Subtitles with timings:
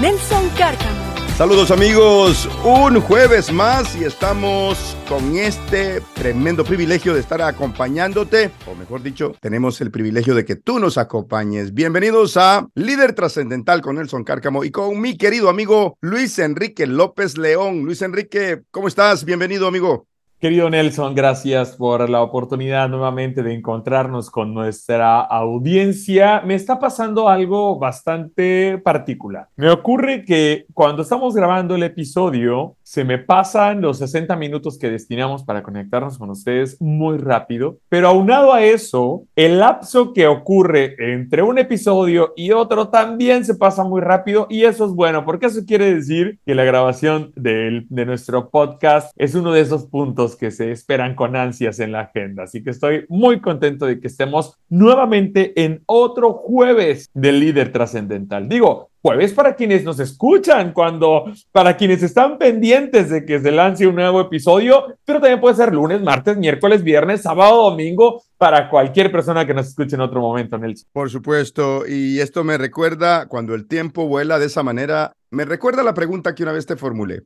[0.00, 1.14] Nelson Cárcamo.
[1.36, 8.74] Saludos amigos, un jueves más y estamos con este tremendo privilegio de estar acompañándote, o
[8.74, 11.74] mejor dicho, tenemos el privilegio de que tú nos acompañes.
[11.74, 17.36] Bienvenidos a Líder Trascendental con Nelson Cárcamo y con mi querido amigo Luis Enrique López
[17.38, 17.84] León.
[17.84, 19.24] Luis Enrique, ¿cómo estás?
[19.24, 20.06] Bienvenido amigo.
[20.44, 26.42] Querido Nelson, gracias por la oportunidad nuevamente de encontrarnos con nuestra audiencia.
[26.44, 29.48] Me está pasando algo bastante particular.
[29.56, 34.90] Me ocurre que cuando estamos grabando el episodio, se me pasan los 60 minutos que
[34.90, 40.94] destinamos para conectarnos con ustedes muy rápido, pero aunado a eso, el lapso que ocurre
[40.98, 45.46] entre un episodio y otro también se pasa muy rápido y eso es bueno, porque
[45.46, 50.33] eso quiere decir que la grabación de, de nuestro podcast es uno de esos puntos
[50.36, 52.44] que se esperan con ansias en la agenda.
[52.44, 58.48] Así que estoy muy contento de que estemos nuevamente en otro jueves del líder trascendental.
[58.48, 63.86] Digo, jueves para quienes nos escuchan, cuando para quienes están pendientes de que se lance
[63.86, 69.12] un nuevo episodio, pero también puede ser lunes, martes, miércoles, viernes, sábado, domingo, para cualquier
[69.12, 70.88] persona que nos escuche en otro momento, Nelson.
[70.92, 75.82] Por supuesto, y esto me recuerda cuando el tiempo vuela de esa manera, me recuerda
[75.82, 77.24] la pregunta que una vez te formulé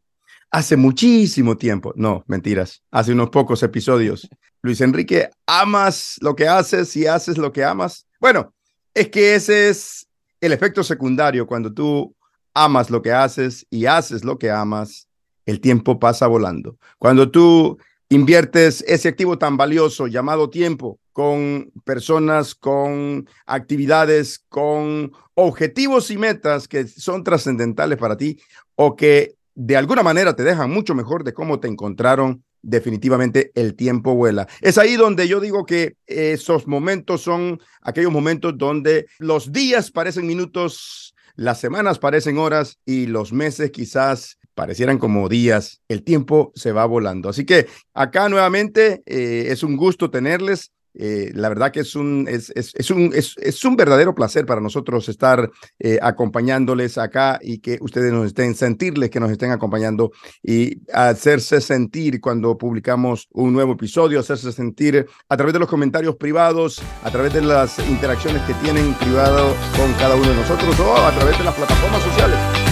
[0.50, 1.92] hace muchísimo tiempo.
[1.96, 4.28] No, mentiras, hace unos pocos episodios.
[4.62, 8.06] Luis Enrique, ¿amas lo que haces y haces lo que amas?
[8.20, 8.52] Bueno,
[8.94, 10.08] es que ese es
[10.40, 12.14] el efecto secundario cuando tú
[12.54, 15.08] amas lo que haces y haces lo que amas,
[15.46, 16.76] el tiempo pasa volando.
[16.98, 26.10] Cuando tú inviertes ese activo tan valioso llamado tiempo con personas, con actividades, con objetivos
[26.10, 28.40] y metas que son trascendentales para ti
[28.74, 32.44] o que de alguna manera te dejan mucho mejor de cómo te encontraron.
[32.62, 34.46] Definitivamente el tiempo vuela.
[34.60, 40.26] Es ahí donde yo digo que esos momentos son aquellos momentos donde los días parecen
[40.26, 45.80] minutos, las semanas parecen horas y los meses quizás parecieran como días.
[45.88, 47.28] El tiempo se va volando.
[47.28, 50.72] Así que acá nuevamente eh, es un gusto tenerles.
[51.00, 55.08] Eh, la verdad que es un, es, es, un, es, un verdadero placer para nosotros
[55.08, 55.48] estar
[55.78, 60.10] eh, acompañándoles acá y que ustedes nos estén, sentirles que nos estén acompañando
[60.42, 66.16] y hacerse sentir cuando publicamos un nuevo episodio, hacerse sentir a través de los comentarios
[66.16, 70.96] privados, a través de las interacciones que tienen privado con cada uno de nosotros o
[70.96, 72.67] a través de las plataformas sociales.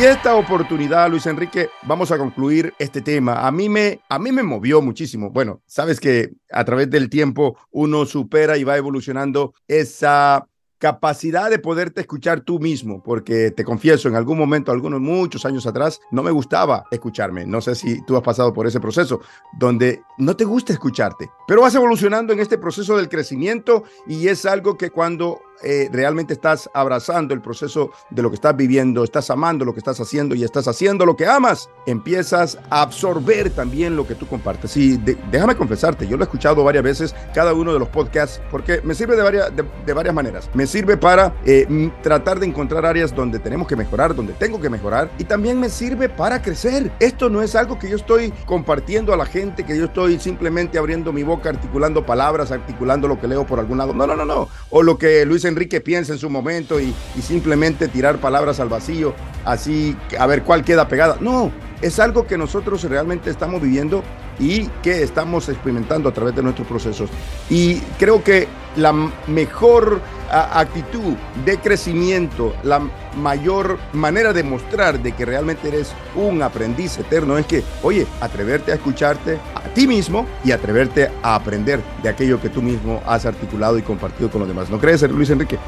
[0.00, 3.46] Y esta oportunidad, Luis Enrique, vamos a concluir este tema.
[3.46, 5.28] A mí me, a mí me movió muchísimo.
[5.28, 10.48] Bueno, sabes que a través del tiempo uno supera y va evolucionando esa
[10.80, 15.66] capacidad de poderte escuchar tú mismo, porque te confieso, en algún momento, algunos muchos años
[15.66, 17.46] atrás, no me gustaba escucharme.
[17.46, 19.20] No sé si tú has pasado por ese proceso,
[19.58, 24.46] donde no te gusta escucharte, pero vas evolucionando en este proceso del crecimiento y es
[24.46, 29.30] algo que cuando eh, realmente estás abrazando el proceso de lo que estás viviendo, estás
[29.30, 33.94] amando lo que estás haciendo y estás haciendo lo que amas, empiezas a absorber también
[33.94, 34.74] lo que tú compartes.
[34.78, 34.96] Y
[35.30, 38.94] déjame confesarte, yo lo he escuchado varias veces, cada uno de los podcasts, porque me
[38.94, 40.50] sirve de varias, de, varias maneras.
[40.54, 44.70] Me sirve para eh, tratar de encontrar áreas donde tenemos que mejorar, donde tengo que
[44.70, 46.90] mejorar, y también me sirve para crecer.
[47.00, 50.78] Esto no es algo que yo estoy compartiendo a la gente, que yo estoy simplemente
[50.78, 53.92] abriendo mi boca, articulando palabras, articulando lo que leo por algún lado.
[53.92, 54.48] No, no, no, no.
[54.70, 59.14] O lo que Luis Enrique piensa en su momento y, simplemente tirar palabras al vacío,
[59.44, 61.16] así a ver cuál queda pegada.
[61.20, 64.02] No, es algo que nosotros realmente estamos viviendo
[64.38, 67.10] y que estamos experimentando a través de nuestros procesos.
[67.50, 68.92] Y creo que la
[69.26, 70.00] mejor
[70.30, 72.80] actitud de crecimiento, la
[73.16, 78.72] mayor manera de mostrar de que realmente eres un aprendiz eterno es que, oye, atreverte
[78.72, 83.26] a escucharte a ti mismo y atreverte a aprender de aquello que tú mismo has
[83.26, 84.70] articulado y compartido con los demás.
[84.70, 85.58] ¿No crees, Luis Enrique?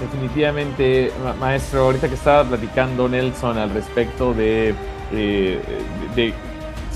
[0.00, 4.74] Definitivamente, maestro, ahorita que estaba platicando Nelson al respecto de,
[5.12, 5.60] eh,
[6.16, 6.32] de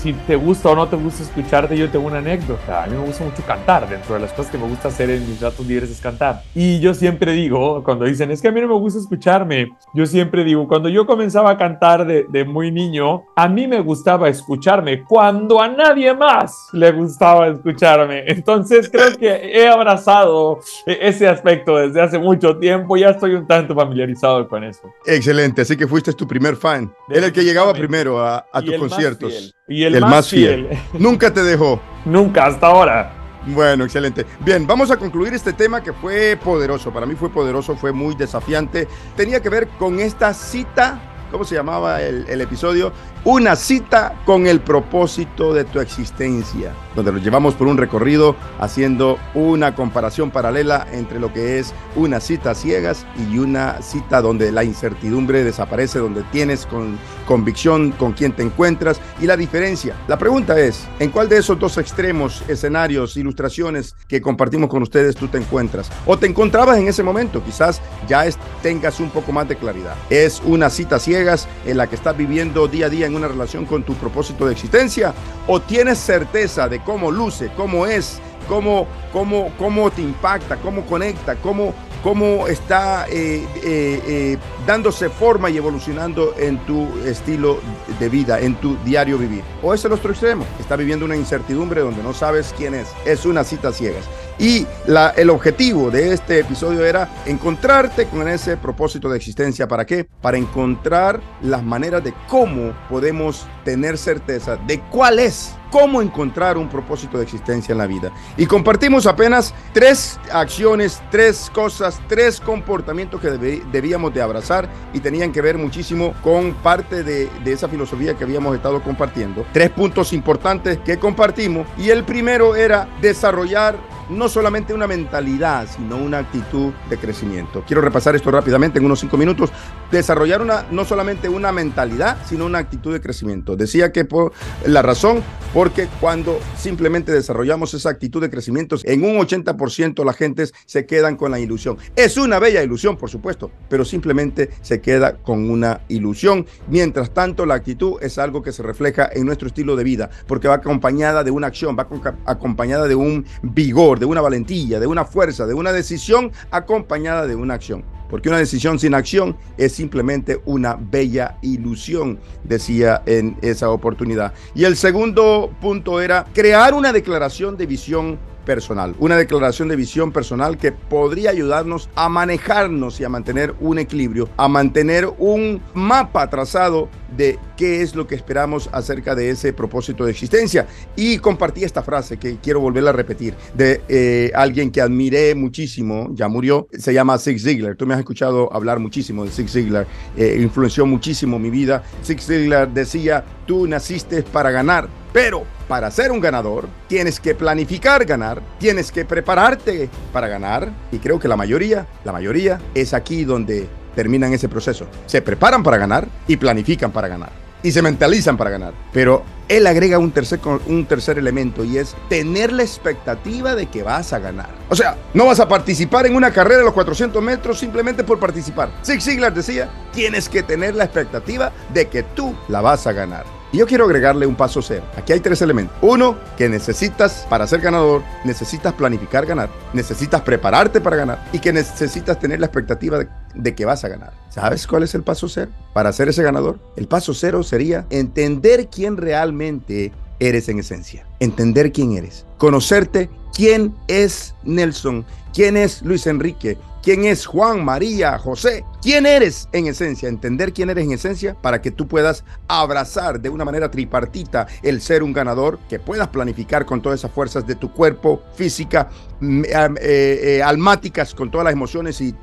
[0.05, 2.83] si te gusta o no te gusta escucharte, yo tengo una anécdota.
[2.83, 3.89] A mí me gusta mucho cantar.
[3.89, 6.43] Dentro de las cosas que me gusta hacer en mis ratos libres es cantar.
[6.53, 10.05] Y yo siempre digo, cuando dicen, es que a mí no me gusta escucharme, yo
[10.05, 14.29] siempre digo, cuando yo comenzaba a cantar de, de muy niño, a mí me gustaba
[14.29, 18.25] escucharme cuando a nadie más le gustaba escucharme.
[18.27, 22.95] Entonces creo que he abrazado ese aspecto desde hace mucho tiempo.
[22.95, 24.81] Ya estoy un tanto familiarizado con eso.
[25.03, 25.63] Excelente.
[25.63, 26.93] Así que fuiste tu primer fan.
[27.09, 29.55] Era el que llegaba primero a, a tus conciertos.
[29.67, 30.69] Y el, más, fiel.
[30.93, 31.81] Nunca te dejó.
[32.05, 33.13] Nunca, hasta ahora.
[33.47, 34.25] Bueno, excelente.
[34.39, 36.91] Bien, vamos a concluir este tema que fue poderoso.
[36.91, 38.87] Para mí fue poderoso, fue muy desafiante.
[39.15, 40.99] Tenía que ver con esta cita
[41.31, 42.93] ¿cómo se llamaba el, el, episodio?
[43.27, 49.17] Una cita con el propósito de tu existencia, donde lo llevamos por un recorrido haciendo
[49.33, 54.63] una comparación paralela entre lo que es una cita ciegas y una cita donde la
[54.63, 59.95] incertidumbre desaparece, donde tienes con convicción con quién te encuentras y la diferencia.
[60.07, 65.15] La pregunta es, ¿en cuál de esos dos extremos, escenarios, ilustraciones que compartimos con ustedes
[65.15, 65.89] tú te encuentras?
[66.05, 67.43] ¿O te encontrabas en ese momento?
[67.43, 68.23] Quizás ya
[68.61, 69.95] tengas un poco más de claridad.
[70.11, 73.65] ¿Es una cita ciegas en la que estás viviendo día a día en una relación
[73.65, 75.13] con tu propósito de existencia?
[75.47, 81.35] ¿O tienes certeza de cómo luce, cómo es, cómo, cómo, cómo te impacta, cómo conecta,
[81.35, 81.73] cómo,
[82.05, 84.37] cómo está eh, eh, eh,
[84.67, 87.59] dándose forma y evolucionando en tu estilo
[87.99, 89.43] de vida, en tu diario vivir.
[89.63, 93.25] O es el otro extremo, está viviendo una incertidumbre donde no sabes quién es, es
[93.25, 94.05] una cita ciegas.
[94.37, 94.67] Y
[95.15, 99.67] el objetivo de este episodio era encontrarte con ese propósito de existencia.
[99.67, 100.07] ¿Para qué?
[100.21, 106.69] Para encontrar las maneras de cómo podemos tener certeza de cuál es cómo encontrar un
[106.69, 108.09] propósito de existencia en la vida.
[108.37, 115.33] Y compartimos apenas tres acciones, tres cosas, tres comportamientos que debíamos de abrazar y tenían
[115.33, 119.45] que ver muchísimo con parte de, de esa filosofía que habíamos estado compartiendo.
[119.51, 123.75] Tres puntos importantes que compartimos y el primero era desarrollar
[124.09, 127.63] no solamente una mentalidad, sino una actitud de crecimiento.
[127.65, 129.51] Quiero repasar esto rápidamente en unos cinco minutos.
[129.91, 133.55] Desarrollar una, no solamente una mentalidad, sino una actitud de crecimiento.
[133.55, 134.33] Decía que por
[134.65, 135.23] la razón,
[135.53, 141.15] porque cuando simplemente desarrollamos esa actitud de crecimiento, en un 80% la gente se quedan
[141.15, 141.77] con la ilusión.
[141.95, 146.45] Es una bella ilusión, por supuesto, pero simplemente se queda con una ilusión.
[146.67, 150.47] Mientras tanto, la actitud es algo que se refleja en nuestro estilo de vida, porque
[150.47, 151.87] va acompañada de una acción, va
[152.25, 157.35] acompañada de un vigor de una valentía, de una fuerza, de una decisión acompañada de
[157.35, 157.83] una acción.
[158.09, 164.33] Porque una decisión sin acción es simplemente una bella ilusión, decía en esa oportunidad.
[164.53, 170.11] Y el segundo punto era crear una declaración de visión personal, una declaración de visión
[170.11, 176.29] personal que podría ayudarnos a manejarnos y a mantener un equilibrio, a mantener un mapa
[176.29, 180.67] trazado de qué es lo que esperamos acerca de ese propósito de existencia.
[180.95, 186.09] Y compartí esta frase que quiero volver a repetir de eh, alguien que admiré muchísimo,
[186.13, 187.75] ya murió, se llama Zig Ziglar.
[187.75, 189.87] Tú me has escuchado hablar muchísimo de Zig Ziglar,
[190.17, 191.83] eh, influenció muchísimo mi vida.
[192.03, 198.03] Zig Ziglar decía, tú naciste para ganar, pero para ser un ganador tienes que planificar
[198.03, 203.23] ganar, tienes que prepararte para ganar y creo que la mayoría, la mayoría es aquí
[203.23, 204.87] donde terminan ese proceso.
[205.05, 207.31] Se preparan para ganar y planifican para ganar
[207.63, 208.73] y se mentalizan para ganar.
[208.91, 213.83] Pero él agrega un tercer, un tercer elemento y es tener la expectativa de que
[213.83, 214.49] vas a ganar.
[214.67, 218.19] O sea, no vas a participar en una carrera de los 400 metros simplemente por
[218.19, 218.69] participar.
[218.83, 223.25] Zig Ziglar decía, tienes que tener la expectativa de que tú la vas a ganar.
[223.55, 224.83] Y yo quiero agregarle un paso cero.
[224.97, 225.77] Aquí hay tres elementos.
[225.81, 231.53] Uno, que necesitas para ser ganador, necesitas planificar ganar, necesitas prepararte para ganar y que
[231.53, 234.11] necesitas tener la expectativa de, de, que vas a ganar.
[234.27, 236.59] ¿Sabes cuál es el paso cero para ser ese ganador?
[236.75, 241.05] El paso cero sería entender quién realmente eres en esencia.
[241.21, 242.25] Entender quién eres.
[242.37, 249.49] Conocerte quién es Nelson, quién es Luis Enrique, quién es Juan, María, José, quién eres
[249.53, 253.71] en esencia, entender quién eres en esencia para que tú puedas abrazar de una manera
[253.71, 258.21] tripartita el ser un ganador, que puedas planificar con todas esas fuerzas de tu cuerpo,
[258.35, 258.89] física,
[259.19, 262.15] eh, eh, almáticas, con todas las emociones y,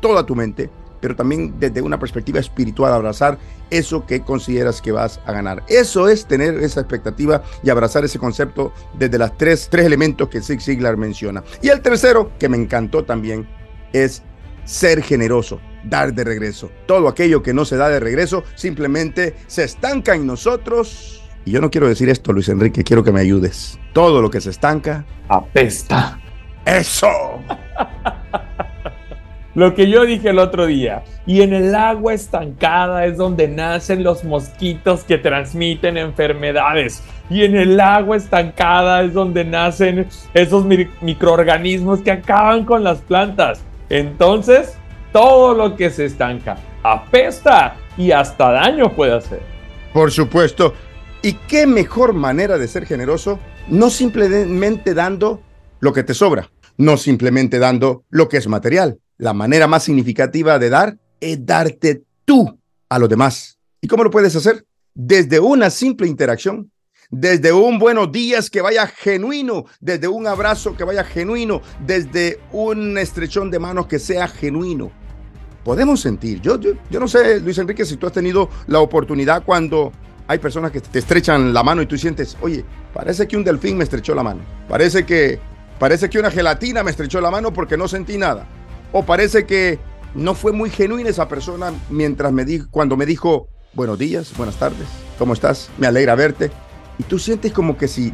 [0.00, 3.38] toda tu mente pero también desde una perspectiva espiritual, abrazar
[3.70, 5.62] eso que consideras que vas a ganar.
[5.68, 10.40] Eso es tener esa expectativa y abrazar ese concepto desde las tres, tres elementos que
[10.40, 11.44] Zig Ziglar menciona.
[11.62, 13.46] Y el tercero, que me encantó también,
[13.92, 14.22] es
[14.64, 16.70] ser generoso, dar de regreso.
[16.86, 21.22] Todo aquello que no se da de regreso simplemente se estanca en nosotros.
[21.44, 23.78] Y yo no quiero decir esto, Luis Enrique, quiero que me ayudes.
[23.92, 26.20] Todo lo que se estanca apesta.
[26.64, 27.08] Eso.
[29.54, 31.04] lo que yo dije el otro día.
[31.24, 37.02] Y en el agua estancada es donde nacen los mosquitos que transmiten enfermedades.
[37.30, 40.66] Y en el agua estancada es donde nacen esos
[41.00, 43.62] microorganismos que acaban con las plantas.
[43.88, 44.74] Entonces,
[45.12, 49.40] todo lo que se estanca apesta y hasta daño puede hacer.
[49.92, 50.74] Por supuesto.
[51.22, 53.40] ¿Y qué mejor manera de ser generoso?
[53.68, 55.42] No simplemente dando
[55.80, 59.00] lo que te sobra, no simplemente dando lo que es material.
[59.18, 63.58] La manera más significativa de dar es darte tú a los demás.
[63.80, 64.64] ¿Y cómo lo puedes hacer?
[64.94, 66.70] Desde una simple interacción,
[67.10, 72.98] desde un buenos días que vaya genuino, desde un abrazo que vaya genuino, desde un
[72.98, 74.90] estrechón de manos que sea genuino.
[75.64, 79.42] Podemos sentir, yo, yo, yo no sé, Luis Enrique, si tú has tenido la oportunidad
[79.44, 79.92] cuando
[80.28, 83.76] hay personas que te estrechan la mano y tú sientes, oye, parece que un delfín
[83.76, 85.40] me estrechó la mano, parece que,
[85.78, 88.46] parece que una gelatina me estrechó la mano porque no sentí nada,
[88.92, 89.78] o parece que
[90.14, 94.56] no fue muy genuina esa persona mientras me dijo, cuando me dijo, buenos días, buenas
[94.56, 94.86] tardes,
[95.18, 95.68] ¿cómo estás?
[95.78, 96.50] Me alegra verte.
[96.98, 98.12] Y tú sientes como que si,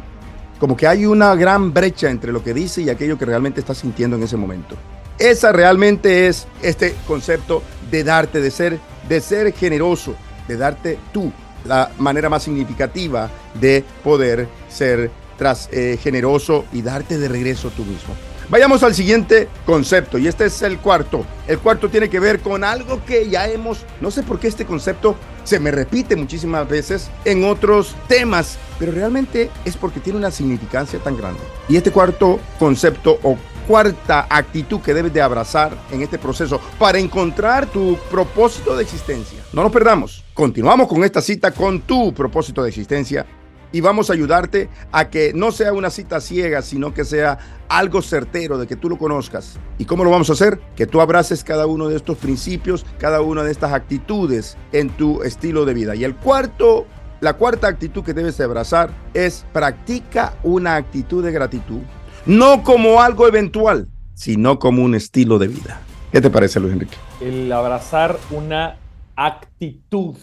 [0.59, 3.77] como que hay una gran brecha entre lo que dice y aquello que realmente estás
[3.77, 4.75] sintiendo en ese momento.
[5.19, 7.61] Esa realmente es este concepto
[7.91, 10.15] de darte, de ser, de ser generoso,
[10.47, 11.31] de darte tú,
[11.65, 17.83] la manera más significativa de poder ser tras, eh, generoso y darte de regreso tú
[17.85, 18.15] mismo.
[18.49, 21.25] Vayamos al siguiente concepto y este es el cuarto.
[21.47, 24.65] El cuarto tiene que ver con algo que ya hemos, no sé por qué este
[24.65, 30.31] concepto se me repite muchísimas veces en otros temas, pero realmente es porque tiene una
[30.31, 31.41] significancia tan grande.
[31.67, 36.99] Y este cuarto concepto o cuarta actitud que debes de abrazar en este proceso para
[36.99, 39.39] encontrar tu propósito de existencia.
[39.53, 40.23] No nos perdamos.
[40.33, 43.25] Continuamos con esta cita con tu propósito de existencia
[43.73, 47.37] y vamos a ayudarte a que no sea una cita ciega, sino que sea
[47.67, 49.59] algo certero de que tú lo conozcas.
[49.77, 50.61] ¿Y cómo lo vamos a hacer?
[50.77, 55.23] Que tú abraces cada uno de estos principios, cada una de estas actitudes en tu
[55.23, 55.95] estilo de vida.
[55.95, 56.85] Y el cuarto,
[57.19, 61.81] la cuarta actitud que debes de abrazar es practica una actitud de gratitud
[62.25, 65.81] no como algo eventual, sino como un estilo de vida.
[66.11, 66.95] ¿Qué te parece, Luis Enrique?
[67.19, 68.77] El abrazar una
[69.15, 70.15] actitud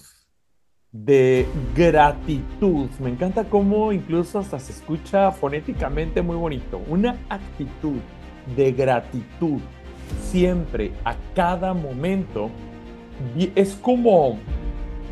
[0.92, 2.88] de gratitud.
[2.98, 6.80] Me encanta cómo incluso hasta se escucha fonéticamente muy bonito.
[6.88, 7.98] Una actitud
[8.56, 9.60] de gratitud
[10.22, 12.50] siempre, a cada momento,
[13.54, 14.38] es como,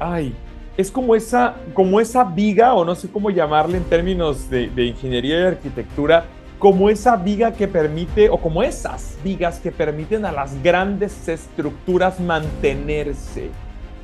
[0.00, 0.34] ay,
[0.76, 4.86] es como esa, como esa viga, o no sé cómo llamarle en términos de, de
[4.86, 6.24] ingeniería y arquitectura,
[6.58, 12.18] como esa viga que permite, o como esas vigas que permiten a las grandes estructuras
[12.18, 13.50] mantenerse.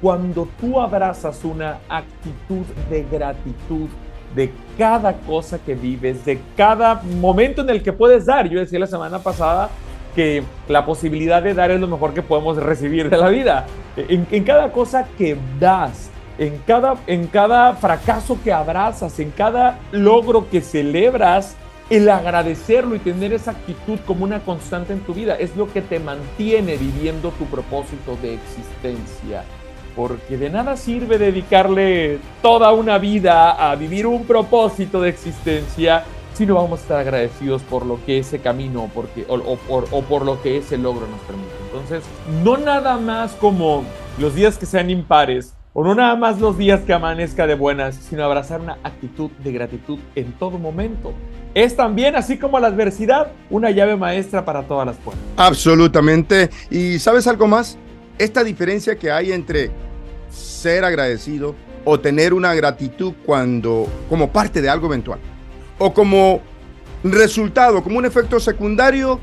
[0.04, 3.88] Cuando tú abrazas una actitud de gratitud
[4.36, 8.46] de cada cosa que vives, de cada momento en el que puedes dar.
[8.50, 9.70] Yo decía la semana pasada
[10.14, 13.64] que la posibilidad de dar es lo mejor que podemos recibir de la vida.
[13.96, 19.78] En, en cada cosa que das, en cada, en cada fracaso que abrazas, en cada
[19.90, 21.56] logro que celebras,
[21.88, 25.80] el agradecerlo y tener esa actitud como una constante en tu vida es lo que
[25.80, 29.44] te mantiene viviendo tu propósito de existencia.
[29.96, 36.46] Porque de nada sirve dedicarle toda una vida a vivir un propósito de existencia si
[36.46, 40.42] no vamos a estar agradecidos por lo que ese camino o, por, o por lo
[40.42, 41.52] que ese logro nos permite.
[41.66, 42.02] Entonces,
[42.42, 43.84] no nada más como
[44.18, 47.94] los días que sean impares, o no nada más los días que amanezca de buenas,
[47.96, 51.12] sino abrazar una actitud de gratitud en todo momento
[51.54, 55.24] es también, así como la adversidad, una llave maestra para todas las puertas.
[55.36, 56.50] Absolutamente.
[56.68, 57.78] ¿Y sabes algo más?
[58.18, 59.70] Esta diferencia que hay entre
[60.30, 61.54] ser agradecido
[61.84, 65.18] o tener una gratitud cuando como parte de algo eventual
[65.78, 66.40] o como
[67.02, 69.20] resultado, como un efecto secundario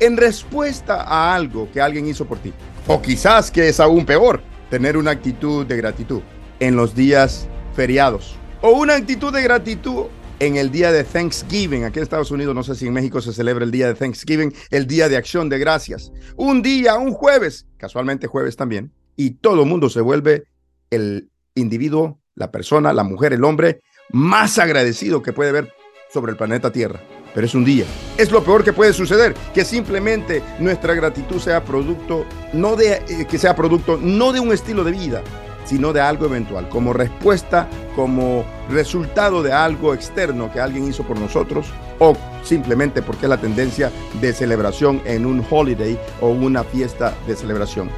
[0.00, 2.52] en respuesta a algo que alguien hizo por ti.
[2.88, 6.20] O quizás que es aún peor, tener una actitud de gratitud
[6.58, 10.06] en los días feriados o una actitud de gratitud
[10.42, 11.84] en el día de Thanksgiving.
[11.84, 14.52] Aquí en Estados Unidos, no sé si en México se celebra el día de Thanksgiving,
[14.70, 16.10] el día de acción de gracias.
[16.36, 20.48] Un día, un jueves, casualmente jueves también, y todo el mundo se vuelve
[20.90, 25.72] el individuo, la persona, la mujer, el hombre más agradecido que puede haber
[26.12, 27.00] sobre el planeta Tierra.
[27.32, 27.84] Pero es un día.
[28.18, 33.26] Es lo peor que puede suceder, que simplemente nuestra gratitud sea producto, no de, eh,
[33.30, 35.22] que sea producto no de un estilo de vida,
[35.64, 41.18] sino de algo eventual, como respuesta, como resultado de algo externo que alguien hizo por
[41.18, 41.66] nosotros
[41.98, 43.90] o simplemente porque es la tendencia
[44.20, 47.90] de celebración en un holiday o una fiesta de celebración.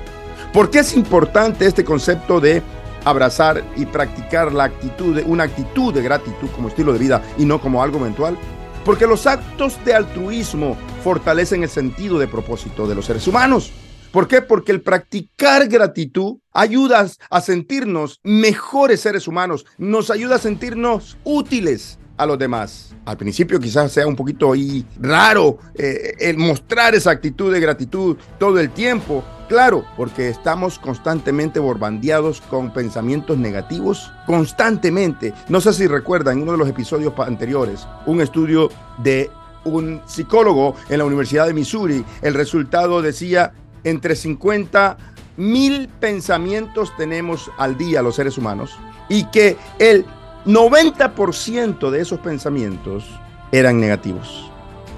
[0.52, 2.62] ¿Por qué es importante este concepto de
[3.04, 7.60] abrazar y practicar la actitud, una actitud de gratitud como estilo de vida y no
[7.60, 8.36] como algo eventual?
[8.84, 13.72] Porque los actos de altruismo fortalecen el sentido de propósito de los seres humanos
[14.14, 14.42] ¿Por qué?
[14.42, 21.98] Porque el practicar gratitud ayuda a sentirnos mejores seres humanos, nos ayuda a sentirnos útiles
[22.16, 22.94] a los demás.
[23.06, 28.16] Al principio quizás sea un poquito ahí raro eh, el mostrar esa actitud de gratitud
[28.38, 29.24] todo el tiempo.
[29.48, 35.34] Claro, porque estamos constantemente bombardeados con pensamientos negativos, constantemente.
[35.48, 39.28] No sé si recuerdan uno de los episodios anteriores, un estudio de
[39.64, 43.52] un psicólogo en la Universidad de Missouri, el resultado decía
[43.84, 44.96] entre 50
[45.36, 48.76] mil pensamientos tenemos al día los seres humanos
[49.08, 50.04] y que el
[50.46, 53.04] 90% de esos pensamientos
[53.52, 54.50] eran negativos.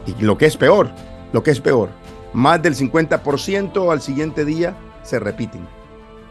[0.07, 0.91] Y lo que es peor,
[1.33, 1.91] lo que es peor,
[2.33, 5.67] más del 50% al siguiente día se repiten.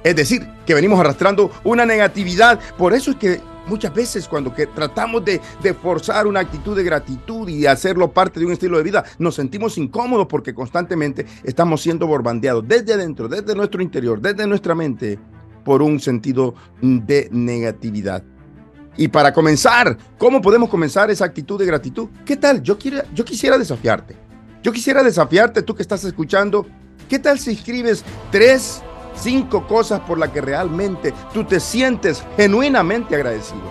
[0.03, 2.59] Es decir, que venimos arrastrando una negatividad.
[2.77, 5.41] Por eso es que muchas veces cuando que tratamos de,
[5.81, 9.77] forzar una actitud de gratitud y hacerlo parte de un estilo de vida, nos sentimos
[9.77, 15.19] incómodos porque constantemente estamos siendo borbandeados desde adentro, desde nuestro interior, desde nuestra mente,
[15.63, 18.23] por un sentido de negatividad.
[18.97, 22.09] Y para comenzar, ¿cómo podemos comenzar esa actitud de gratitud?
[22.23, 22.61] ¿Qué tal?
[22.61, 24.15] Yo, quiero, yo quisiera desafiarte.
[24.63, 26.65] Yo quisiera desafiarte, tú que estás escuchando,
[27.09, 28.81] ¿qué tal si escribes tres,
[29.15, 33.63] cinco cosas por las que realmente tú te sientes genuinamente agradecido?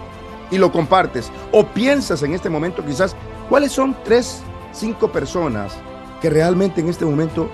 [0.51, 1.31] Y lo compartes.
[1.53, 3.17] O piensas en este momento quizás,
[3.49, 5.75] ¿cuáles son tres, cinco personas
[6.21, 7.49] que realmente en este momento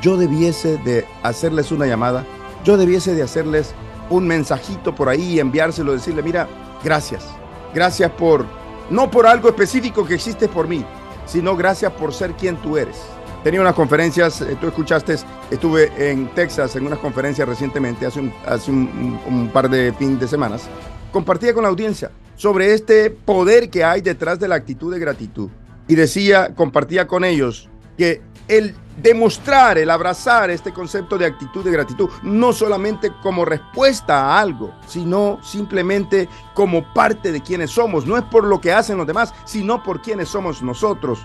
[0.00, 2.24] yo debiese de hacerles una llamada?
[2.64, 3.74] Yo debiese de hacerles
[4.10, 6.48] un mensajito por ahí y enviárselo, decirle, mira,
[6.82, 7.24] gracias.
[7.72, 8.44] Gracias por,
[8.90, 10.84] no por algo específico que existe por mí,
[11.24, 13.00] sino gracias por ser quien tú eres.
[13.42, 15.16] Tenía unas conferencias, tú escuchaste,
[15.50, 20.18] estuve en Texas en unas conferencias recientemente, hace un, hace un, un par de fin
[20.18, 20.68] de semanas.
[21.10, 25.48] Compartía con la audiencia sobre este poder que hay detrás de la actitud de gratitud.
[25.88, 31.70] Y decía, compartía con ellos que el demostrar, el abrazar este concepto de actitud de
[31.70, 38.06] gratitud, no solamente como respuesta a algo, sino simplemente como parte de quienes somos.
[38.06, 41.20] No es por lo que hacen los demás, sino por quienes somos nosotros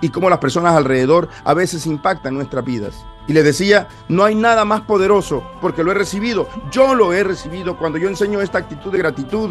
[0.00, 3.04] y cómo las personas alrededor a veces impactan nuestras vidas.
[3.26, 6.48] Y le decía, no hay nada más poderoso porque lo he recibido.
[6.70, 9.50] Yo lo he recibido cuando yo enseño esta actitud de gratitud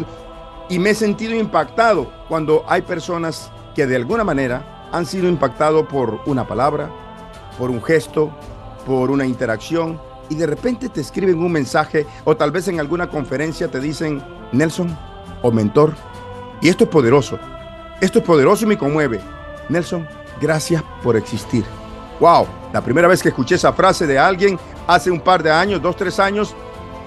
[0.68, 5.86] y me he sentido impactado cuando hay personas que de alguna manera han sido impactados
[5.86, 6.90] por una palabra,
[7.58, 8.30] por un gesto,
[8.86, 13.08] por una interacción y de repente te escriben un mensaje o tal vez en alguna
[13.08, 14.96] conferencia te dicen Nelson
[15.42, 15.94] o mentor.
[16.60, 17.38] Y esto es poderoso.
[18.00, 19.20] Esto es poderoso y me conmueve.
[19.68, 20.06] Nelson,
[20.40, 21.64] gracias por existir.
[22.18, 25.80] Wow, la primera vez que escuché esa frase de alguien hace un par de años,
[25.80, 26.54] dos, tres años,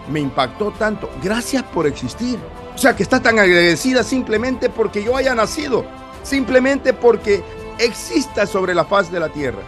[0.10, 1.10] me impactó tanto.
[1.22, 2.40] Gracias por existir.
[2.74, 5.86] O sea, que está tan agradecida simplemente porque yo haya nacido,
[6.24, 7.44] simplemente porque
[7.78, 9.60] exista sobre la faz de la tierra.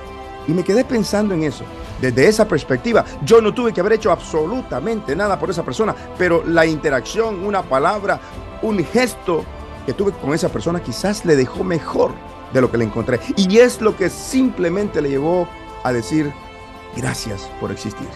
[0.48, 1.64] Y me quedé pensando en eso.
[2.02, 6.44] Desde esa perspectiva, yo no tuve que haber hecho absolutamente nada por esa persona, pero
[6.46, 8.20] la interacción, una palabra,
[8.62, 9.46] un gesto
[9.86, 12.12] que tuve con esa persona quizás le dejó mejor
[12.54, 13.20] de lo que le encontré.
[13.36, 15.48] Y es lo que simplemente le llevó
[15.84, 16.32] a decir
[16.96, 18.08] gracias por existir.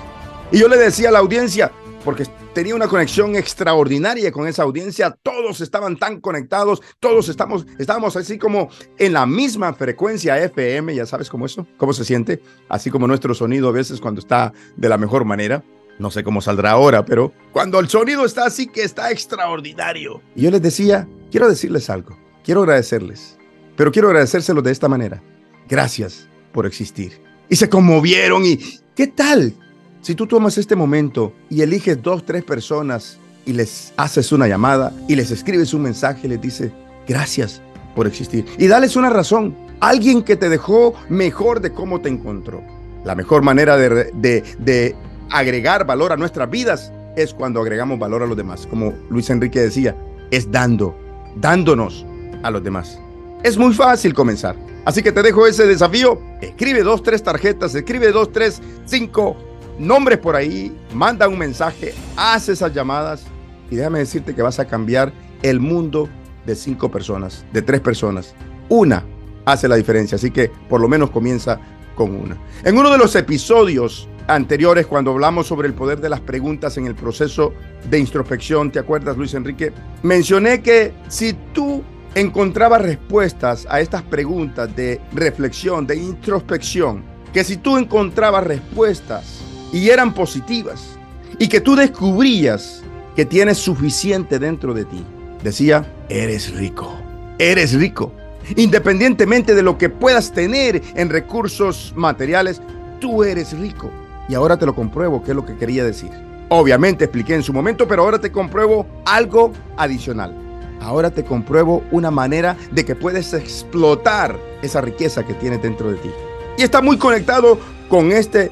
[0.51, 1.71] Y yo le decía a la audiencia,
[2.03, 8.15] porque tenía una conexión extraordinaria con esa audiencia, todos estaban tan conectados, todos estamos, estábamos
[8.15, 12.89] así como en la misma frecuencia FM, ya sabes cómo eso, cómo se siente, así
[12.89, 15.63] como nuestro sonido a veces cuando está de la mejor manera.
[15.99, 20.21] No sé cómo saldrá ahora, pero cuando el sonido está así que está extraordinario.
[20.33, 23.37] Y yo les decía, quiero decirles algo, quiero agradecerles,
[23.79, 25.21] pero quiero agradecérselos de esta manera.
[25.69, 27.21] Gracias por existir.
[27.47, 28.59] Y se conmovieron y,
[28.93, 29.53] ¿qué tal?
[30.01, 34.91] Si tú tomas este momento y eliges dos, tres personas y les haces una llamada
[35.07, 36.73] y les escribes un mensaje y les dices,
[37.07, 37.61] gracias
[37.95, 38.45] por existir.
[38.57, 39.55] Y dales una razón.
[39.79, 42.61] Alguien que te dejó mejor de cómo te encontró.
[43.05, 44.93] La mejor manera de, de, de
[45.29, 48.67] agregar valor a nuestras vidas es cuando agregamos valor a los demás.
[48.67, 49.95] Como Luis Enrique decía,
[50.31, 50.99] es dando,
[51.37, 52.05] dándonos
[52.43, 52.99] a los demás.
[53.43, 54.55] Es muy fácil comenzar.
[54.85, 56.19] Así que te dejo ese desafío.
[56.41, 59.37] Escribe dos, tres tarjetas, escribe dos, tres, cinco
[59.77, 63.23] nombres por ahí, manda un mensaje, haz esas llamadas
[63.71, 66.09] y déjame decirte que vas a cambiar el mundo
[66.45, 68.35] de cinco personas, de tres personas.
[68.67, 69.05] Una
[69.45, 71.59] hace la diferencia, así que por lo menos comienza
[71.95, 72.37] con una.
[72.65, 76.85] En uno de los episodios anteriores, cuando hablamos sobre el poder de las preguntas en
[76.87, 77.53] el proceso
[77.89, 79.71] de introspección, ¿te acuerdas, Luis Enrique?
[80.03, 81.83] Mencioné que si tú
[82.15, 89.41] encontrabas respuestas a estas preguntas de reflexión, de introspección, que si tú encontrabas respuestas
[89.71, 90.97] y eran positivas
[91.37, 92.83] y que tú descubrías
[93.15, 95.05] que tienes suficiente dentro de ti.
[95.43, 96.93] Decía, eres rico,
[97.37, 98.13] eres rico.
[98.55, 102.61] Independientemente de lo que puedas tener en recursos materiales,
[102.99, 103.91] tú eres rico.
[104.27, 106.11] Y ahora te lo compruebo, qué es lo que quería decir.
[106.49, 110.48] Obviamente expliqué en su momento, pero ahora te compruebo algo adicional.
[110.81, 115.97] Ahora te compruebo una manera de que puedes explotar esa riqueza que tienes dentro de
[115.97, 116.09] ti.
[116.57, 118.51] Y está muy conectado con este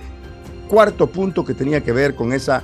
[0.68, 2.64] cuarto punto que tenía que ver con esa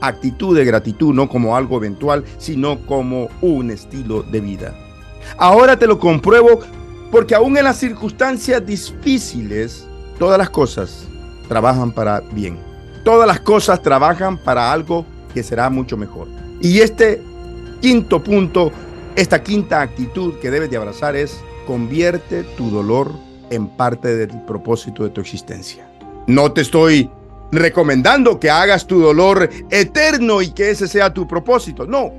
[0.00, 4.74] actitud de gratitud, no como algo eventual, sino como un estilo de vida.
[5.38, 6.60] Ahora te lo compruebo
[7.10, 9.86] porque aún en las circunstancias difíciles,
[10.18, 11.06] todas las cosas
[11.48, 12.58] trabajan para bien.
[13.04, 16.28] Todas las cosas trabajan para algo que será mucho mejor.
[16.60, 17.20] Y este
[17.80, 18.72] quinto punto,
[19.16, 23.12] esta quinta actitud que debes de abrazar es convierte tu dolor
[23.50, 25.86] en parte del propósito de tu existencia.
[26.26, 27.10] No te estoy
[27.50, 31.86] recomendando que hagas tu dolor eterno y que ese sea tu propósito.
[31.86, 32.10] No,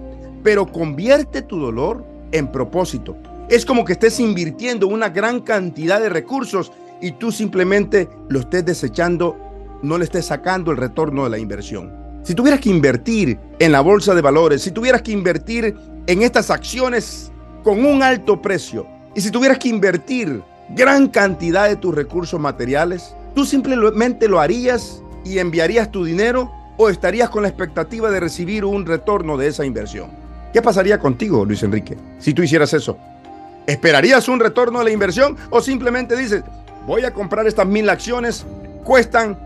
[0.44, 3.18] pero convierte tu dolor en propósito.
[3.50, 8.66] Es como que estés invirtiendo una gran cantidad de recursos y tú simplemente lo estés
[8.66, 9.36] desechando,
[9.82, 11.92] no le estés sacando el retorno de la inversión.
[12.24, 15.76] Si tuvieras que invertir en la bolsa de valores, si tuvieras que invertir
[16.08, 17.32] en estas acciones
[17.64, 18.86] con un alto precio,
[19.16, 25.02] y si tuvieras que invertir gran cantidad de tus recursos materiales, tú simplemente lo harías
[25.24, 29.66] y enviarías tu dinero o estarías con la expectativa de recibir un retorno de esa
[29.66, 30.10] inversión?
[30.52, 32.98] ¿Qué pasaría contigo, Luis Enrique, si tú hicieras eso?
[33.66, 36.44] ¿Esperarías un retorno de la inversión o simplemente dices,
[36.86, 38.46] voy a comprar estas mil acciones,
[38.84, 39.38] cuestan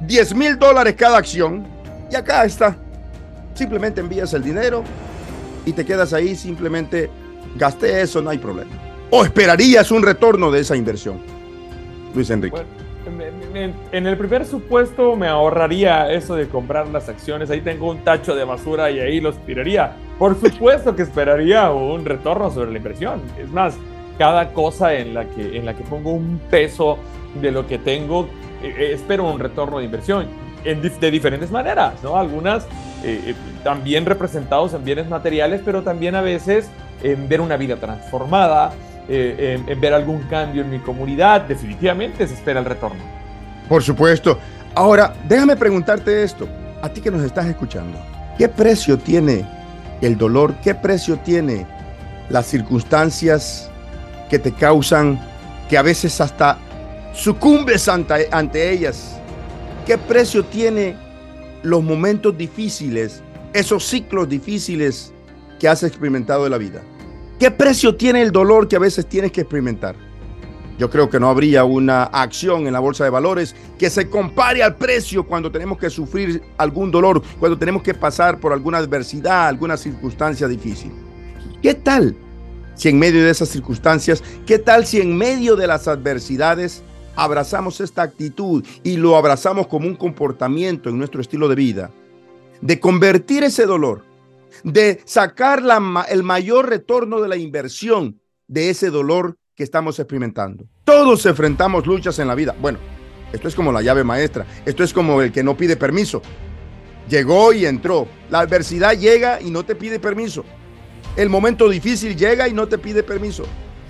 [0.00, 1.66] 10 mil dólares cada acción
[2.10, 2.76] y acá está?
[3.54, 4.84] Simplemente envías el dinero
[5.66, 7.10] y te quedas ahí, simplemente
[7.56, 8.70] gasté eso, no hay problema.
[9.10, 11.20] ¿O esperarías un retorno de esa inversión?
[12.14, 12.56] Luis Enrique
[13.92, 17.50] en el primer supuesto me ahorraría eso de comprar las acciones.
[17.50, 19.96] Ahí tengo un tacho de basura y ahí los tiraría.
[20.18, 23.22] Por supuesto que esperaría un retorno sobre la inversión.
[23.38, 23.76] Es más,
[24.18, 26.98] cada cosa en la que, en la que pongo un peso
[27.40, 28.28] de lo que tengo,
[28.62, 30.26] eh, eh, espero un retorno de inversión.
[30.74, 32.16] De diferentes maneras, ¿no?
[32.16, 32.66] Algunas
[33.04, 36.68] eh, también representados en bienes materiales, pero también a veces
[37.02, 38.72] en ver una vida transformada,
[39.08, 43.02] en, en, ver algún cambio en mi comunidad, definitivamente se espera el retorno.
[43.68, 44.38] Por supuesto.
[44.74, 46.48] Ahora, déjame preguntarte esto,
[46.82, 47.98] a ti que nos estás escuchando,
[48.36, 49.46] ¿qué precio tiene
[50.00, 50.54] el dolor?
[50.62, 51.66] ¿Qué precio tiene
[52.28, 53.70] las circunstancias
[54.28, 55.18] que te causan
[55.68, 56.58] que a veces hasta
[57.14, 59.18] sucumbes ante ellas?
[59.86, 60.96] ¿Qué precio tiene
[61.62, 63.22] los momentos difíciles,
[63.52, 65.12] esos ciclos difíciles
[65.60, 66.82] que has experimentado en la vida?
[67.38, 69.94] ¿Qué precio tiene el dolor que a veces tienes que experimentar?
[70.76, 74.60] Yo creo que no habría una acción en la bolsa de valores que se compare
[74.64, 79.46] al precio cuando tenemos que sufrir algún dolor, cuando tenemos que pasar por alguna adversidad,
[79.46, 80.90] alguna circunstancia difícil.
[81.62, 82.16] ¿Qué tal
[82.74, 86.82] si en medio de esas circunstancias, qué tal si en medio de las adversidades
[87.16, 91.90] abrazamos esta actitud y lo abrazamos como un comportamiento en nuestro estilo de vida,
[92.60, 94.04] de convertir ese dolor,
[94.62, 95.62] de sacar
[96.08, 100.64] el mayor retorno de la inversión de ese dolor que estamos experimentando.
[100.84, 102.54] Todos enfrentamos luchas en la vida.
[102.60, 102.78] Bueno,
[103.32, 104.46] esto es como la llave maestra.
[104.64, 106.22] Esto es como el que no pide permiso.
[107.08, 108.06] Llegó y entró.
[108.30, 110.44] La adversidad llega y no te pide permiso.
[111.16, 113.44] El momento difícil llega y no te pide permiso.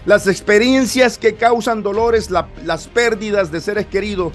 [0.07, 4.33] Las experiencias que causan dolores, las pérdidas de seres queridos,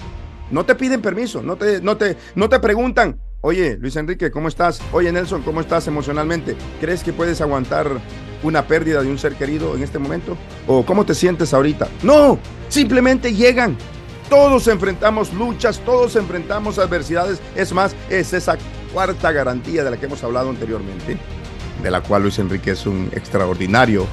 [0.50, 4.48] no te piden permiso, no te, no te, no te preguntan, oye, Luis Enrique, ¿cómo
[4.48, 4.82] estás?
[4.92, 6.56] Oye, Nelson, ¿cómo estás emocionalmente?
[6.78, 7.88] ¿Crees que puedes aguantar
[8.42, 10.36] una pérdida de un ser querido en este momento?
[10.66, 11.88] ¿O cómo te sientes ahorita?
[12.02, 13.78] No, simplemente llegan.
[14.28, 17.40] Todos enfrentamos luchas, todos enfrentamos adversidades.
[17.56, 18.58] Es más, es esa
[18.92, 21.16] cuarta garantía de la que hemos hablado anteriormente,
[21.82, 24.06] de la cual Luis Enrique es un extraordinario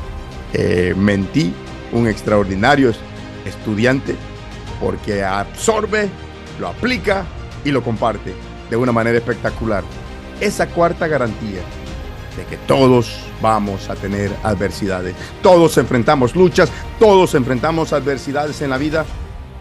[0.54, 1.54] eh, mentí,
[1.92, 2.94] un extraordinario
[3.46, 4.16] estudiante,
[4.80, 6.10] porque absorbe,
[6.60, 7.26] lo aplica
[7.64, 8.34] y lo comparte
[8.70, 9.84] de una manera espectacular.
[10.40, 11.62] Esa cuarta garantía
[12.38, 15.16] de que todos vamos a tener adversidades.
[15.42, 19.06] Todos enfrentamos luchas, todos enfrentamos adversidades en la vida.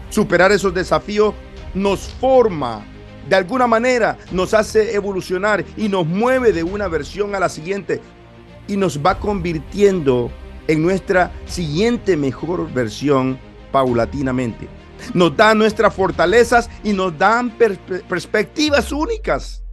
[0.09, 1.33] Superar esos desafíos
[1.73, 2.83] nos forma,
[3.27, 8.01] de alguna manera nos hace evolucionar y nos mueve de una versión a la siguiente
[8.67, 10.31] y nos va convirtiendo
[10.69, 13.39] en nuestra siguiente mejor versión
[13.71, 14.69] paulatinamente.
[15.15, 17.51] Nos dan nuestras fortalezas y nos dan
[18.07, 19.63] perspectivas únicas.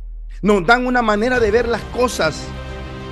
[0.41, 2.45] Nos dan una manera de ver las cosas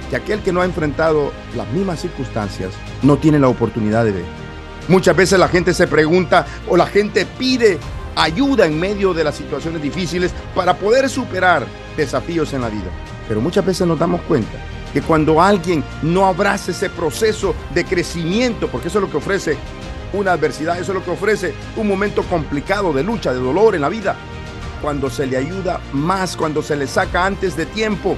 [0.08, 4.24] que aquel que no ha enfrentado las mismas circunstancias no tiene la oportunidad de ver.
[4.88, 7.78] Muchas veces la gente se pregunta o la gente pide
[8.16, 11.66] ayuda en medio de las situaciones difíciles para poder superar
[11.98, 12.90] desafíos en la vida.
[13.28, 14.56] Pero muchas veces nos damos cuenta
[14.94, 19.58] que cuando alguien no abraza ese proceso de crecimiento, porque eso es lo que ofrece
[20.12, 23.80] una adversidad, eso es lo que ofrece un momento complicado de lucha, de dolor en
[23.80, 24.14] la vida,
[24.80, 28.16] cuando se le ayuda más, cuando se le saca antes de tiempo,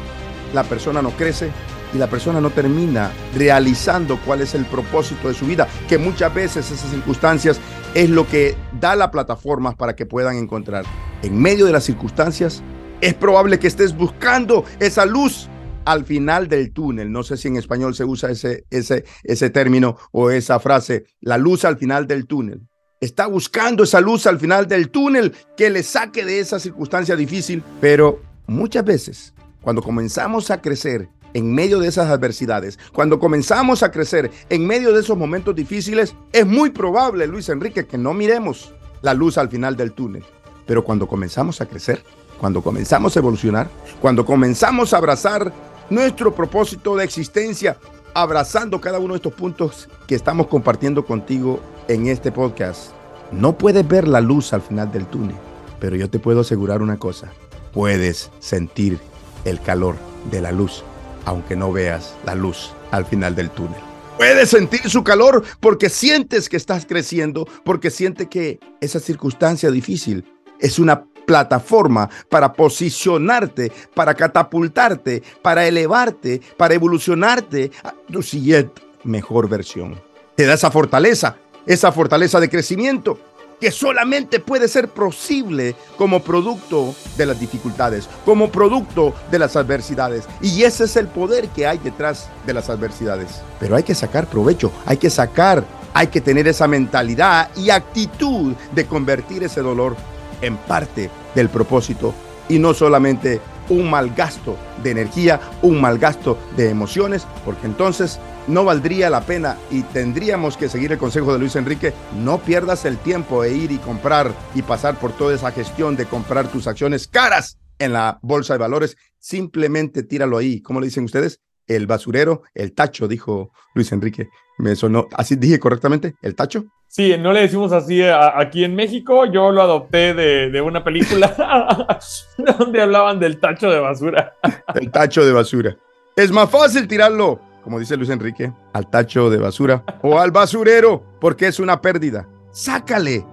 [0.53, 1.51] la persona no crece
[1.95, 6.35] y la persona no termina realizando cuál es el propósito de su vida, que muchas
[6.35, 7.59] veces esas circunstancias
[7.95, 10.85] es lo que da la plataforma para que puedan encontrar.
[11.23, 12.63] En medio de las circunstancias,
[13.01, 15.49] es probable que estés buscando esa luz
[15.87, 17.11] al final del túnel.
[17.11, 21.39] No sé si en español se usa ese, ese, ese término o esa frase, la
[21.39, 22.61] luz al final del túnel.
[23.01, 27.63] Está buscando esa luz al final del túnel que le saque de esa circunstancia difícil,
[27.81, 33.91] pero muchas veces cuando comenzamos a crecer en medio de esas adversidades, cuando comenzamos a
[33.91, 38.73] crecer en medio de esos momentos difíciles, es muy probable, Luis Enrique, que no miremos
[39.03, 40.25] la luz al final del túnel.
[40.67, 42.03] Pero cuando comenzamos a crecer,
[42.41, 43.69] cuando comenzamos a evolucionar,
[44.01, 45.53] cuando comenzamos a abrazar
[45.91, 47.77] nuestro propósito de existencia,
[48.15, 52.93] abrazando cada uno de estos puntos que estamos compartiendo contigo en este podcast.
[53.33, 55.37] No puedes ver la luz al final del túnel,
[55.81, 57.33] pero yo te puedo asegurar una cosa,
[57.73, 58.99] puedes sentir
[59.45, 59.97] el calor
[60.31, 60.83] de la luz,
[61.25, 63.81] aunque no veas la luz al final del túnel.
[64.17, 70.25] Puedes sentir su calor porque sientes que estás creciendo, porque sientes que esa circunstancia difícil
[70.59, 79.49] es una plataforma para posicionarte, para catapultarte, para elevarte, para evolucionarte a tu siguiente mejor
[79.49, 80.01] versión.
[80.37, 81.37] Te da esa fortaleza,
[81.67, 83.19] esa fortaleza de crecimiento
[83.61, 90.25] que solamente puede ser posible como producto de las dificultades, como producto de las adversidades.
[90.43, 93.41] Y ese es el poder que hay detrás de las adversidades.
[93.59, 98.55] Pero hay que sacar provecho, hay que sacar, hay que tener esa mentalidad y actitud
[98.73, 99.97] de convertir ese dolor
[100.41, 102.15] en parte del propósito.
[102.49, 108.21] Y no solamente un mal gasto de energía, un mal gasto de emociones, porque entonces
[108.47, 112.85] no valdría la pena y tendríamos que seguir el consejo de Luis Enrique, no pierdas
[112.85, 116.67] el tiempo de ir y comprar y pasar por toda esa gestión de comprar tus
[116.67, 121.41] acciones caras en la bolsa de valores, simplemente tíralo ahí, ¿cómo le dicen ustedes?
[121.67, 124.29] El basurero, el tacho, dijo Luis Enrique.
[124.59, 126.65] Me sonó, así dije correctamente, el tacho.
[126.89, 129.27] Sí, no le decimos así aquí en México.
[129.27, 131.99] Yo lo adopté de, una película
[132.59, 134.35] donde hablaban del tacho de basura.
[134.75, 135.77] El tacho de basura.
[136.17, 141.03] Es más fácil tirarlo, como dice Luis Enrique, al tacho de basura o al basurero,
[141.21, 142.27] porque es una pérdida.
[142.51, 143.27] Sácale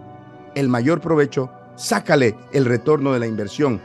[0.56, 3.82] el mayor provecho, sácale el retorno de la inversión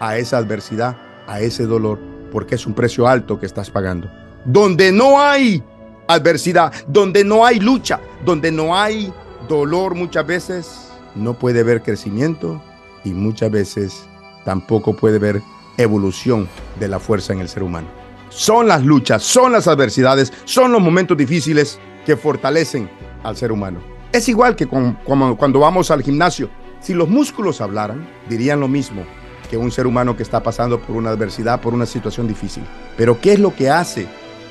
[0.00, 1.98] a esa adversidad, a ese dolor,
[2.34, 4.10] porque es un precio alto que estás pagando.
[4.44, 5.62] Donde no hay
[6.08, 9.12] adversidad, donde no hay lucha, donde no hay
[9.48, 12.60] dolor muchas veces, no puede haber crecimiento
[13.04, 14.04] y muchas veces
[14.44, 15.42] tampoco puede haber
[15.76, 16.48] evolución
[16.80, 17.86] de la fuerza en el ser humano.
[18.30, 22.90] Son las luchas, son las adversidades, son los momentos difíciles que fortalecen
[23.22, 23.78] al ser humano.
[24.10, 26.50] Es igual que cuando vamos al gimnasio.
[26.80, 29.04] Si los músculos hablaran, dirían lo mismo
[29.48, 32.64] que un ser humano que está pasando por una adversidad, por una situación difícil.
[32.96, 34.06] Pero ¿qué es lo que hace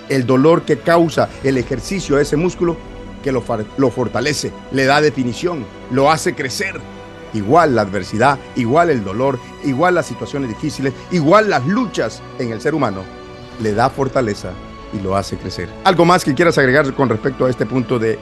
[0.10, 2.78] el dolor que causa el ejercicio a ese músculo
[3.24, 3.44] que lo,
[3.78, 6.80] lo fortalece, le da definición, lo hace crecer.
[7.34, 12.62] Igual la adversidad, igual el dolor, igual las situaciones difíciles, igual las luchas en el
[12.62, 13.02] ser humano,
[13.62, 14.52] le da fortaleza
[14.94, 15.70] y lo hace crecer.
[15.84, 18.20] ¿Algo más que quieras agregar con respecto a este punto de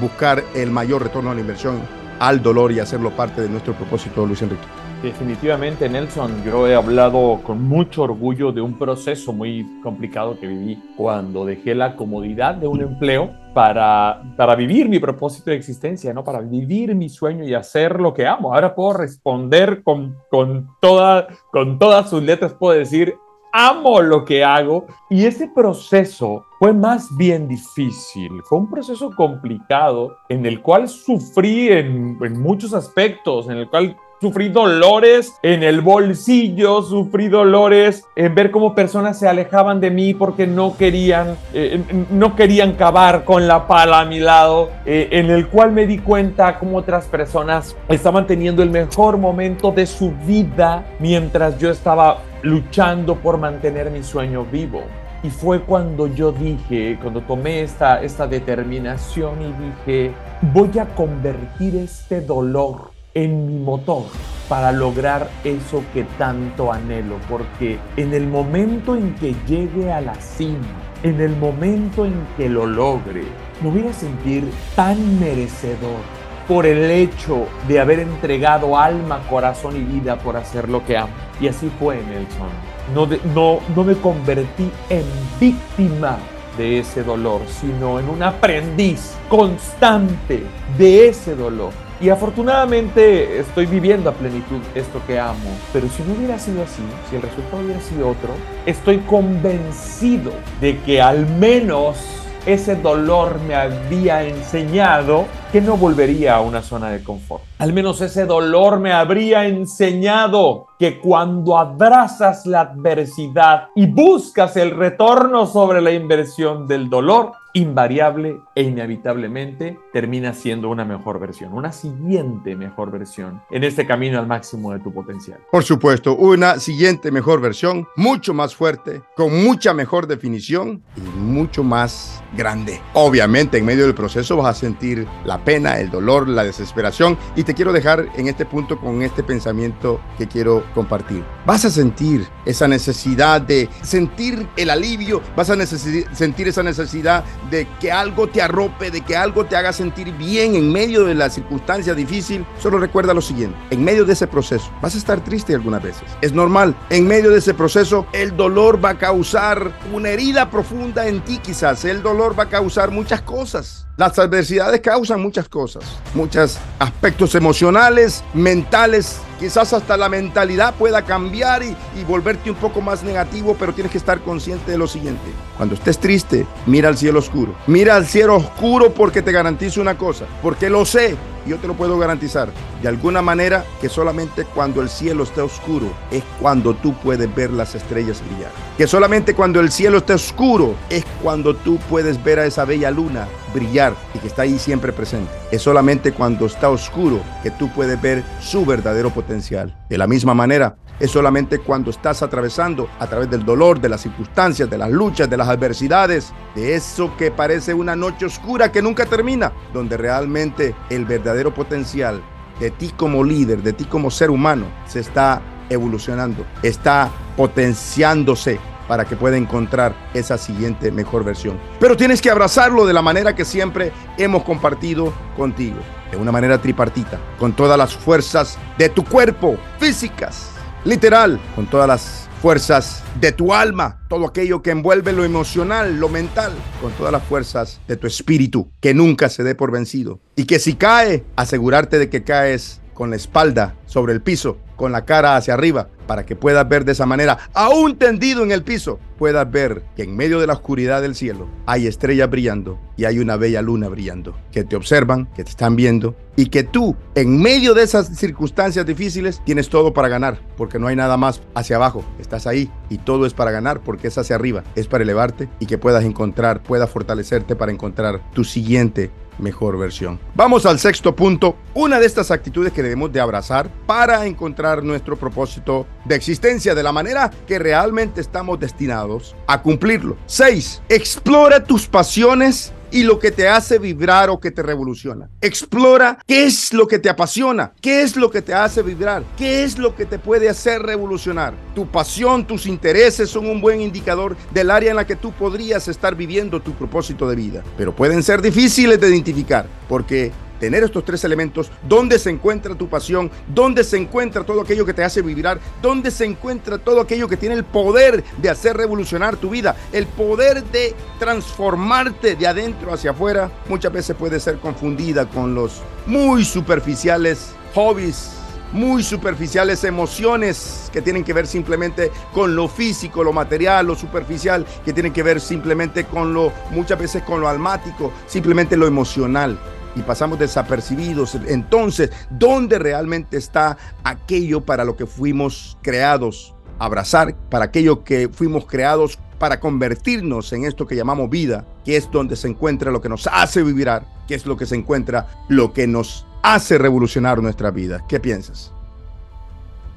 [0.00, 1.80] buscar el mayor retorno a la inversión,
[2.20, 4.81] al dolor y hacerlo parte de nuestro propósito, Luis Enrique?
[5.02, 10.80] Definitivamente, Nelson, yo he hablado con mucho orgullo de un proceso muy complicado que viví
[10.96, 16.22] cuando dejé la comodidad de un empleo para, para vivir mi propósito de existencia, ¿no?
[16.22, 18.54] Para vivir mi sueño y hacer lo que amo.
[18.54, 23.16] Ahora puedo responder con, con, toda, con todas sus letras, puedo decir,
[23.52, 24.86] amo lo que hago.
[25.10, 31.70] Y ese proceso fue más bien difícil, fue un proceso complicado en el cual sufrí
[31.70, 38.32] en, en muchos aspectos, en el cual Sufrí dolores en el bolsillo, sufrí dolores en
[38.36, 43.48] ver cómo personas se alejaban de mí porque no querían, eh, no querían cavar con
[43.48, 47.74] la pala a mi lado, eh, en el cual me di cuenta cómo otras personas
[47.88, 54.04] estaban teniendo el mejor momento de su vida mientras yo estaba luchando por mantener mi
[54.04, 54.82] sueño vivo.
[55.24, 61.74] Y fue cuando yo dije, cuando tomé esta, esta determinación y dije, voy a convertir
[61.74, 64.04] este dolor en mi motor
[64.48, 70.14] para lograr eso que tanto anhelo, porque en el momento en que llegue a la
[70.14, 70.66] cima,
[71.02, 73.22] en el momento en que lo logre,
[73.62, 76.00] me voy a sentir tan merecedor
[76.48, 81.12] por el hecho de haber entregado alma, corazón y vida por hacer lo que amo.
[81.40, 82.48] Y así fue, Nelson.
[82.94, 85.04] No, no, no me convertí en
[85.40, 86.18] víctima
[86.58, 90.42] de ese dolor, sino en un aprendiz constante
[90.76, 91.72] de ese dolor
[92.02, 95.56] Y afortunadamente estoy viviendo a plenitud esto que amo.
[95.72, 98.30] Pero si no hubiera sido así, si el resultado hubiera sido otro,
[98.66, 101.98] estoy convencido de que al menos
[102.44, 107.44] ese dolor me había enseñado que no volvería a una zona de confort.
[107.58, 114.72] Al menos ese dolor me habría enseñado que cuando abrazas la adversidad y buscas el
[114.72, 121.72] retorno sobre la inversión del dolor, invariable e inevitablemente termina siendo una mejor versión, una
[121.72, 125.38] siguiente mejor versión en este camino al máximo de tu potencial.
[125.50, 131.62] Por supuesto, una siguiente mejor versión, mucho más fuerte, con mucha mejor definición y mucho
[131.62, 132.80] más grande.
[132.94, 137.44] Obviamente, en medio del proceso vas a sentir la pena, el dolor, la desesperación y
[137.44, 141.22] te quiero dejar en este punto con este pensamiento que quiero compartir.
[141.44, 147.66] Vas a sentir esa necesidad de sentir el alivio, vas a sentir esa necesidad de
[147.80, 151.30] que algo te arrope, de que algo te haga sentir bien en medio de la
[151.30, 155.54] circunstancia difícil, solo recuerda lo siguiente, en medio de ese proceso vas a estar triste
[155.54, 160.10] algunas veces, es normal, en medio de ese proceso el dolor va a causar una
[160.10, 165.20] herida profunda en ti quizás, el dolor va a causar muchas cosas, las adversidades causan
[165.20, 171.74] muchas cosas, muchos aspectos emocionales, mentales, quizás hasta la mentalidad pueda cambiar y,
[172.06, 175.20] volverte un poco más negativo, pero tienes que estar consciente de lo siguiente.
[175.56, 177.52] Cuando estés triste, mira al cielo oscuro.
[177.66, 181.74] Mira al cielo oscuro porque te garantizo una cosa, porque lo sé, yo te lo
[181.74, 182.48] puedo garantizar,
[182.82, 187.50] de alguna manera que solamente cuando el cielo está oscuro es cuando tú puedes ver
[187.50, 188.50] las estrellas brillar.
[188.76, 192.90] Que solamente cuando el cielo está oscuro es cuando tú puedes ver a esa bella
[192.90, 195.30] luna brillar y que está ahí siempre presente.
[195.50, 199.76] Es solamente cuando está oscuro que tú puedes ver su verdadero potencial.
[199.88, 204.02] De la misma manera, es solamente cuando estás atravesando a través del dolor, de las
[204.02, 208.82] circunstancias, de las luchas, de las adversidades, de eso que parece una noche oscura que
[208.82, 212.22] nunca termina, donde realmente el verdadero potencial
[212.60, 219.04] de ti como líder, de ti como ser humano, se está evolucionando, está potenciándose para
[219.04, 221.58] que pueda encontrar esa siguiente mejor versión.
[221.80, 225.78] Pero tienes que abrazarlo de la manera que siempre hemos compartido contigo,
[226.10, 230.51] de una manera tripartita, con todas las fuerzas de tu cuerpo, físicas,
[230.84, 236.08] literal, con todas las fuerzas de tu alma, todo aquello que envuelve lo emocional, lo
[236.08, 240.18] mental, con todas las fuerzas de tu espíritu, que nunca se dé por vencido.
[240.34, 244.90] Y que si cae, asegurarte de que caes con la espalda sobre el piso, con
[244.90, 248.64] la cara hacia arriba, para que puedas ver de esa manera, aún tendido en el
[248.64, 253.04] piso, puedas ver que en medio de la oscuridad del cielo hay estrellas brillando y
[253.04, 256.96] hay una bella luna brillando, que te observan, que te están viendo y que tú,
[257.14, 261.42] en medio de esas circunstancias difíciles, tienes todo para ganar, porque no hay nada más
[261.54, 265.04] hacia abajo, estás ahí y todo es para ganar, porque es hacia arriba, es para
[265.04, 270.18] elevarte y que puedas encontrar, puedas fortalecerte para encontrar tu siguiente mejor versión.
[270.34, 275.16] Vamos al sexto punto, una de estas actitudes que debemos de abrazar para encontrar nuestro
[275.16, 280.16] propósito de existencia de la manera que realmente estamos destinados a cumplirlo.
[280.26, 280.82] 6.
[280.88, 285.28] Explora tus pasiones y lo que te hace vibrar o que te revoluciona.
[285.40, 289.64] Explora qué es lo que te apasiona, qué es lo que te hace vibrar, qué
[289.64, 291.54] es lo que te puede hacer revolucionar.
[291.74, 295.88] Tu pasión, tus intereses son un buen indicador del área en la que tú podrías
[295.88, 301.04] estar viviendo tu propósito de vida, pero pueden ser difíciles de identificar porque tener estos
[301.04, 305.20] tres elementos, dónde se encuentra tu pasión, dónde se encuentra todo aquello que te hace
[305.20, 309.74] vibrar, dónde se encuentra todo aquello que tiene el poder de hacer revolucionar tu vida,
[309.90, 315.82] el poder de transformarte de adentro hacia afuera, muchas veces puede ser confundida con los
[316.06, 318.30] muy superficiales hobbies
[318.72, 324.64] muy superficiales emociones que tienen que ver simplemente con lo físico, lo material, lo superficial,
[324.82, 329.58] que tienen que ver simplemente con lo, muchas veces con lo almático, simplemente lo emocional
[329.94, 331.34] y pasamos desapercibidos.
[331.46, 336.54] Entonces, ¿dónde realmente está aquello para lo que fuimos creados?
[336.78, 342.10] Abrazar para aquello que fuimos creados para convertirnos en esto que llamamos vida, que es
[342.10, 345.72] donde se encuentra lo que nos hace vibrar, que es lo que se encuentra lo
[345.72, 348.04] que nos hace revolucionar nuestra vida.
[348.08, 348.72] ¿Qué piensas?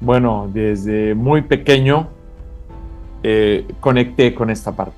[0.00, 2.08] Bueno, desde muy pequeño
[3.22, 4.96] eh, conecté con esta parte.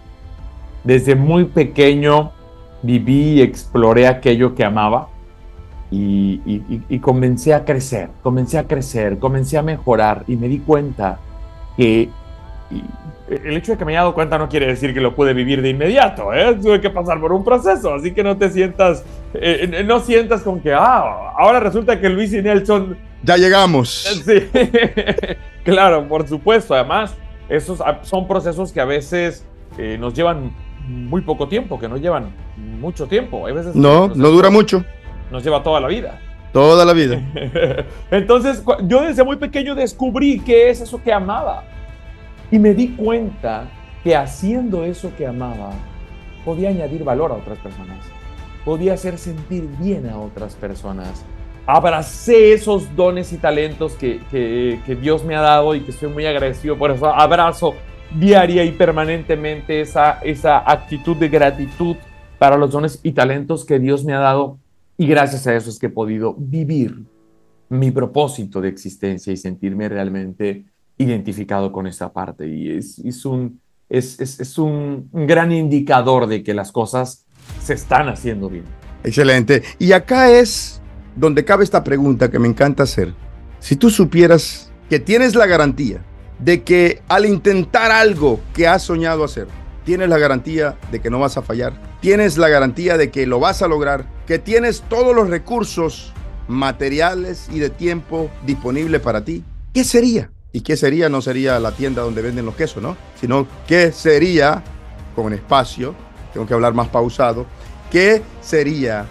[0.83, 2.33] Desde muy pequeño
[2.83, 5.09] viví y exploré aquello que amaba
[5.91, 6.41] y,
[6.89, 11.19] y, comencé a crecer, comencé a crecer, comencé a mejorar y me di cuenta
[11.77, 12.11] que
[13.31, 15.63] el hecho de que me haya dado cuenta no quiere decir que lo pude vivir
[15.63, 16.59] de inmediato, ¿eh?
[16.61, 19.03] tuve que pasar por un proceso, así que no te sientas,
[19.33, 22.99] eh, no sientas con que, ah, ahora resulta que Luis y Nelson...
[23.23, 24.23] Ya llegamos.
[24.25, 24.47] Sí,
[25.65, 27.17] claro, por supuesto, además,
[27.49, 29.45] esos son procesos que a veces
[29.79, 30.53] eh, nos llevan
[30.87, 32.31] muy poco tiempo, que no llevan
[32.79, 33.47] mucho tiempo.
[33.47, 34.85] Hay veces no, no dura mucho.
[35.31, 36.21] Nos lleva toda la vida.
[36.53, 37.21] Toda la vida.
[38.11, 41.65] Entonces, yo desde muy pequeño descubrí qué es eso que amaba.
[42.51, 43.69] Y me di cuenta
[44.03, 45.73] que haciendo eso que amaba,
[46.45, 47.99] podía añadir valor a otras personas.
[48.65, 51.25] Podía hacer sentir bien a otras personas.
[51.67, 56.25] Abracé esos dones y talentos que, que, Dios me ha dado y que estoy muy
[56.25, 57.07] agradecido por eso.
[57.07, 57.75] Abrazo
[58.15, 61.97] diaria y permanentemente esa, esa actitud de gratitud
[62.39, 64.59] para los dones y talentos que Dios me ha dado
[64.97, 67.05] y gracias a eso es que he podido vivir
[67.69, 70.65] mi propósito de existencia y sentirme realmente
[70.97, 72.49] identificado con esa parte.
[72.49, 77.27] Y es, es un, es, es, un, gran indicador de que las cosas
[77.63, 78.65] se están haciendo bien.
[79.05, 79.63] Excelente.
[79.79, 80.83] Y acá es
[81.15, 83.15] donde cabe esta pregunta que me encanta hacer.
[83.61, 86.05] Si tú supieras que tienes la garantía
[86.41, 89.47] de que al intentar algo que has soñado hacer,
[89.85, 93.41] tienes la garantía de que no vas a fallar, tienes la garantía de que lo
[93.41, 96.13] vas a lograr, que tienes todos los recursos
[96.47, 99.45] materiales y de tiempo disponibles para ti,
[99.75, 100.31] ¿qué sería?
[100.53, 101.09] ¿Y qué sería?
[101.09, 102.97] No sería la tienda donde venden los quesos, ¿no?
[103.21, 104.63] Sino, ¿qué sería,
[105.15, 105.95] con espacio,
[106.33, 107.47] tengo que hablar más pausado,
[107.91, 109.07] qué sería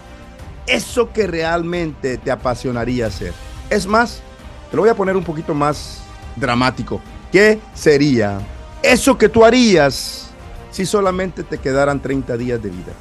[0.66, 3.32] eso que realmente te apasionaría hacer?
[3.70, 4.20] Es más,
[4.70, 6.00] te lo voy a poner un poquito más
[6.36, 7.00] dramático.
[7.30, 8.38] ¿Qué sería
[8.82, 10.27] eso que tú harías
[10.70, 12.92] si solamente te quedaran 30 días de vida.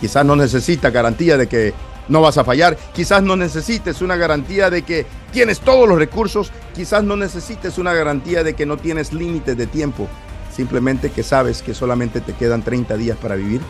[0.00, 1.74] Quizás no necesitas garantía de que
[2.08, 6.52] no vas a fallar, quizás no necesites una garantía de que tienes todos los recursos,
[6.74, 10.06] quizás no necesites una garantía de que no tienes límites de tiempo,
[10.54, 13.60] simplemente que sabes que solamente te quedan 30 días para vivir.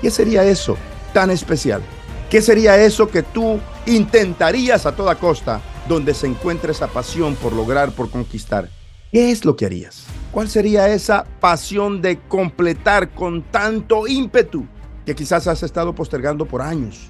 [0.00, 0.76] ¿Qué sería eso
[1.12, 1.82] tan especial?
[2.30, 7.52] ¿Qué sería eso que tú intentarías a toda costa donde se encuentra esa pasión por
[7.52, 8.68] lograr, por conquistar?
[9.12, 10.03] ¿Qué es lo que harías?
[10.34, 14.66] ¿Cuál sería esa pasión de completar con tanto ímpetu
[15.06, 17.08] que quizás has estado postergando por años,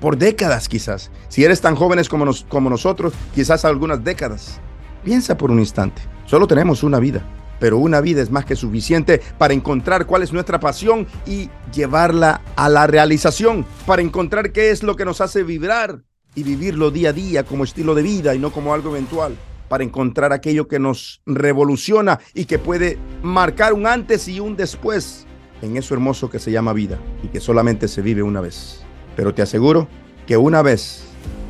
[0.00, 1.10] por décadas quizás?
[1.28, 4.58] Si eres tan jóvenes como, como nosotros, quizás algunas décadas.
[5.04, 7.22] Piensa por un instante, solo tenemos una vida,
[7.60, 12.40] pero una vida es más que suficiente para encontrar cuál es nuestra pasión y llevarla
[12.56, 16.04] a la realización, para encontrar qué es lo que nos hace vibrar
[16.34, 19.36] y vivirlo día a día como estilo de vida y no como algo eventual
[19.72, 25.24] para encontrar aquello que nos revoluciona y que puede marcar un antes y un después
[25.62, 28.82] en eso hermoso que se llama vida y que solamente se vive una vez.
[29.16, 29.88] Pero te aseguro
[30.26, 31.04] que una vez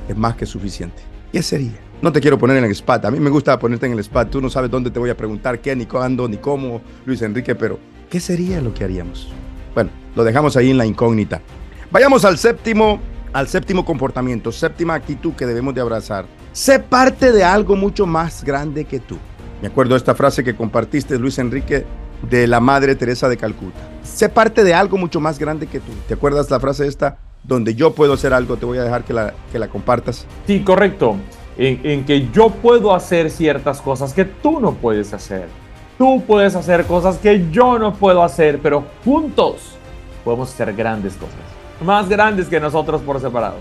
[0.09, 1.03] es más que suficiente.
[1.33, 1.73] ¿Qué sería?
[2.01, 3.07] No te quiero poner en el spot.
[3.07, 4.31] A mí me gusta ponerte en el spot.
[4.31, 7.57] Tú no sabes dónde te voy a preguntar qué, ni cuándo, ni cómo, Luis Enrique,
[7.57, 9.33] pero ¿qué sería lo que haríamos?
[9.75, 11.43] Bueno, lo dejamos ahí en la incógnita.
[11.91, 13.01] Vayamos al séptimo,
[13.33, 18.45] al séptimo comportamiento, séptima actitud que debemos de abrazar Sé parte de algo mucho más
[18.45, 19.17] grande que tú.
[19.63, 21.87] Me acuerdo de esta frase que compartiste, Luis Enrique,
[22.29, 23.81] de la Madre Teresa de Calcuta.
[24.03, 25.93] Sé parte de algo mucho más grande que tú.
[26.07, 27.17] ¿Te acuerdas la frase esta?
[27.43, 30.27] Donde yo puedo hacer algo, te voy a dejar que la, que la compartas.
[30.47, 31.17] Sí, correcto.
[31.57, 35.49] En, en que yo puedo hacer ciertas cosas que tú no puedes hacer.
[35.97, 39.77] Tú puedes hacer cosas que yo no puedo hacer, pero juntos
[40.23, 41.35] podemos hacer grandes cosas.
[41.83, 43.57] Más grandes que nosotros por separado.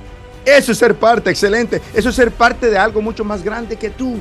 [0.46, 1.82] Eso es ser parte, excelente.
[1.94, 4.18] Eso es ser parte de algo mucho más grande que tú.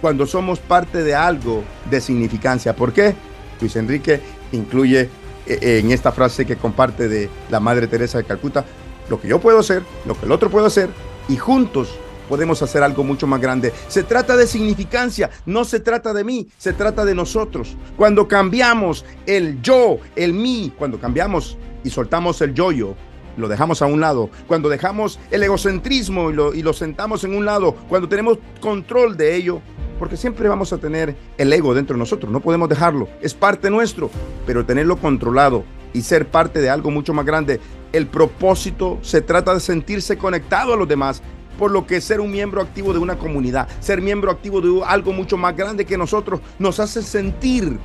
[0.00, 2.74] Cuando somos parte de algo de significancia.
[2.74, 3.14] ¿Por qué?
[3.60, 4.20] Luis Enrique
[4.52, 5.08] incluye
[5.46, 8.64] eh, en esta frase que comparte de la Madre Teresa de Calcuta,
[9.08, 10.88] lo que yo puedo hacer, lo que el otro puede hacer,
[11.28, 11.88] y juntos
[12.28, 13.72] podemos hacer algo mucho más grande.
[13.88, 17.76] Se trata de significancia, no se trata de mí, se trata de nosotros.
[17.96, 22.94] Cuando cambiamos el yo, el mí, cuando cambiamos y soltamos el yo-yo
[23.40, 27.34] lo dejamos a un lado, cuando dejamos el egocentrismo y lo, y lo sentamos en
[27.34, 29.60] un lado, cuando tenemos control de ello,
[29.98, 33.70] porque siempre vamos a tener el ego dentro de nosotros, no podemos dejarlo, es parte
[33.70, 34.10] nuestro,
[34.46, 37.60] pero tenerlo controlado y ser parte de algo mucho más grande,
[37.92, 41.22] el propósito se trata de sentirse conectado a los demás,
[41.58, 45.12] por lo que ser un miembro activo de una comunidad, ser miembro activo de algo
[45.12, 47.78] mucho más grande que nosotros, nos hace sentir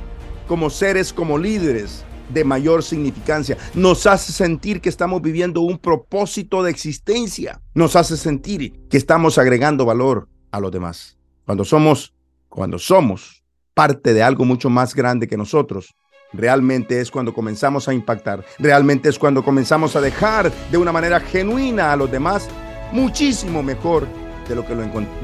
[0.48, 3.58] como seres, como líderes, de mayor significancia.
[3.74, 7.62] Nos hace sentir que estamos viviendo un propósito de existencia.
[7.74, 11.18] Nos hace sentir que estamos agregando valor a los demás.
[11.46, 12.14] Cuando somos,
[12.50, 15.96] cuando somos parte de algo mucho más grande que nosotros,
[16.34, 18.44] realmente es cuando comenzamos a impactar.
[18.58, 22.48] Realmente es cuando comenzamos a dejar de una manera genuina a los demás
[22.92, 24.08] muchísimo mejor
[24.48, 24.76] de lo que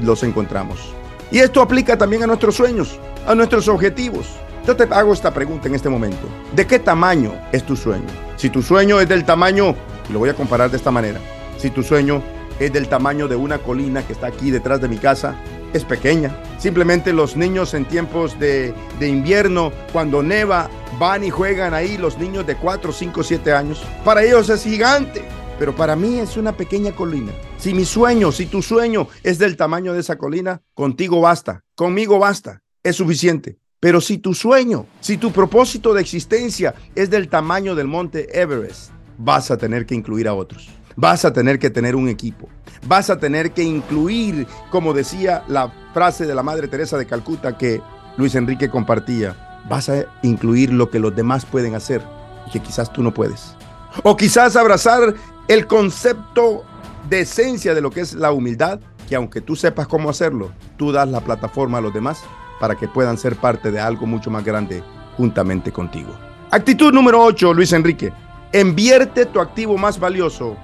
[0.02, 0.94] los encontramos.
[1.30, 4.26] Y esto aplica también a nuestros sueños, a nuestros objetivos.
[4.66, 6.28] Yo te hago esta pregunta en este momento.
[6.54, 8.06] ¿De qué tamaño es tu sueño?
[8.36, 9.74] Si tu sueño es del tamaño,
[10.12, 11.18] lo voy a comparar de esta manera.
[11.58, 12.22] Si tu sueño
[12.60, 15.34] es del tamaño de una colina que está aquí detrás de mi casa,
[15.72, 16.36] es pequeña.
[16.58, 22.18] Simplemente los niños en tiempos de, de, invierno, cuando neva, van y juegan ahí los
[22.18, 23.82] niños de 4, 5, 7 años.
[24.04, 25.24] Para ellos es gigante,
[25.58, 27.32] pero para mí es una pequeña colina.
[27.58, 32.20] Si mi sueño, si tu sueño es del tamaño de esa colina, contigo basta, conmigo
[32.20, 33.61] basta, es suficiente.
[33.82, 38.92] Pero si tu sueño, si tu propósito de existencia es del tamaño del monte Everest,
[39.18, 40.70] vas a tener que incluir a otros.
[40.94, 42.48] Vas a tener que tener un equipo.
[42.86, 47.58] Vas a tener que incluir, como decía la frase de la Madre Teresa de Calcuta
[47.58, 47.82] que
[48.16, 52.02] Luis Enrique compartía, vas a incluir lo que los demás pueden hacer
[52.46, 53.56] y que quizás tú no puedes.
[54.04, 55.12] O quizás abrazar
[55.48, 56.62] el concepto
[57.10, 58.78] de esencia de lo que es la humildad,
[59.08, 62.22] que aunque tú sepas cómo hacerlo, tú das la plataforma a los demás
[62.62, 64.84] para que puedan ser parte de algo mucho más grande
[65.16, 66.16] juntamente contigo.
[66.52, 68.12] Actitud número 8, Luis Enrique.
[68.52, 70.56] Invierte tu activo más valioso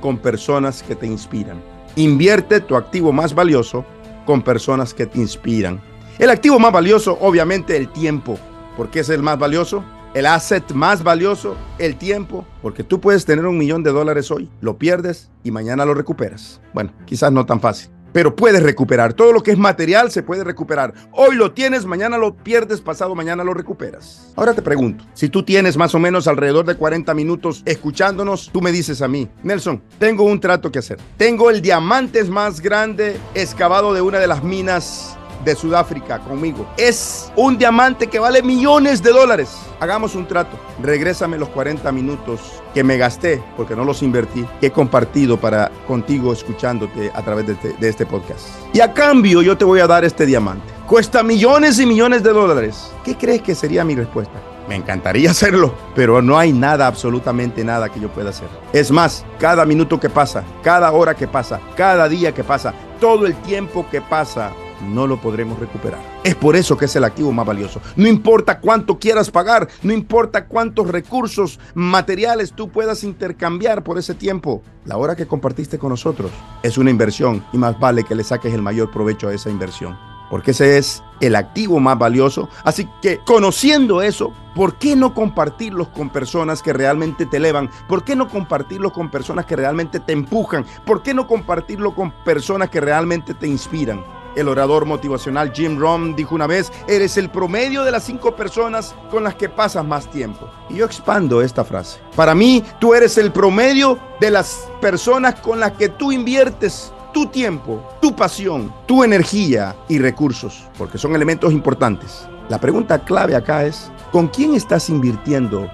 [0.00, 1.60] con personas que te inspiran.
[1.96, 3.84] Invierte tu activo más valioso
[4.26, 5.80] con personas que te inspiran.
[6.20, 8.38] El activo más valioso, obviamente, el tiempo.
[8.76, 9.82] ¿Por qué es el más valioso?
[10.14, 14.50] el asset más valioso, el tiempo, porque tú puedes tener un millón de dólares hoy,
[14.60, 16.60] lo pierdes y mañana lo recuperas.
[16.74, 19.14] Bueno, quizás no tan fácil, pero puedes recuperar.
[19.14, 20.94] Todo lo que es material se puede recuperar.
[21.12, 24.32] Hoy lo tienes, mañana lo pierdes, pasado mañana lo recuperas.
[24.36, 28.60] Ahora te pregunto, si tú tienes más o menos alrededor de 40 minutos escuchándonos, tú
[28.60, 30.98] me dices a mí, Nelson, tengo un trato que hacer.
[31.16, 36.66] Tengo el diamante más grande excavado de una de las minas de Sudáfrica conmigo.
[36.76, 39.56] Es un diamante que vale millones de dólares.
[39.80, 40.58] Hagamos un trato.
[40.82, 42.40] Regrésame los 40 minutos
[42.74, 47.48] que me gasté, porque no los invertí, que he compartido para contigo escuchándote a través
[47.48, 48.48] este, de este podcast.
[48.72, 50.66] Y a cambio yo te voy a dar este diamante.
[50.86, 52.92] Cuesta millones y millones de dólares.
[53.04, 54.34] ¿Qué crees que sería mi respuesta?
[54.68, 58.48] Me encantaría hacerlo, pero no hay nada, absolutamente nada que yo pueda hacer.
[58.72, 63.26] Es más, cada minuto que pasa, cada hora que pasa, cada día que pasa, todo
[63.26, 64.52] el tiempo que pasa,
[64.82, 66.00] no lo podremos recuperar.
[66.24, 67.80] Es por eso que es el activo más valioso.
[67.96, 74.14] No importa cuánto quieras pagar, no importa cuántos recursos materiales tú puedas intercambiar por ese
[74.14, 74.62] tiempo.
[74.84, 76.30] La hora que compartiste con nosotros
[76.62, 79.96] es una inversión y más vale que le saques el mayor provecho a esa inversión.
[80.30, 82.48] Porque ese es el activo más valioso.
[82.62, 87.68] Así que conociendo eso, ¿por qué no compartirlos con personas que realmente te elevan?
[87.88, 90.64] ¿Por qué no compartirlo con personas que realmente te empujan?
[90.86, 94.04] ¿Por qué no compartirlo con personas que realmente te inspiran?
[94.36, 98.94] El orador motivacional Jim Rohn dijo una vez, eres el promedio de las cinco personas
[99.10, 100.48] con las que pasas más tiempo.
[100.68, 101.98] Y yo expando esta frase.
[102.14, 107.26] Para mí, tú eres el promedio de las personas con las que tú inviertes tu
[107.26, 112.28] tiempo, tu pasión, tu energía y recursos, porque son elementos importantes.
[112.48, 115.68] La pregunta clave acá es, ¿con quién estás invirtiendo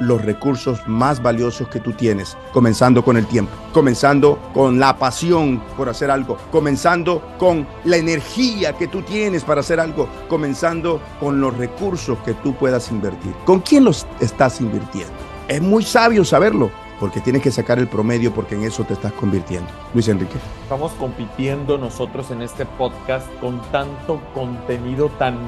[0.00, 5.62] los recursos más valiosos que tú tienes, comenzando con el tiempo, comenzando con la pasión
[5.76, 11.40] por hacer algo, comenzando con la energía que tú tienes para hacer algo, comenzando con
[11.40, 13.32] los recursos que tú puedas invertir.
[13.44, 15.12] ¿Con quién los estás invirtiendo?
[15.48, 16.70] Es muy sabio saberlo,
[17.00, 19.68] porque tienes que sacar el promedio porque en eso te estás convirtiendo.
[19.94, 20.36] Luis Enrique.
[20.62, 25.38] Estamos compitiendo nosotros en este podcast con tanto contenido tan,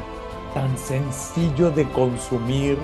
[0.54, 2.78] tan sencillo de consumir,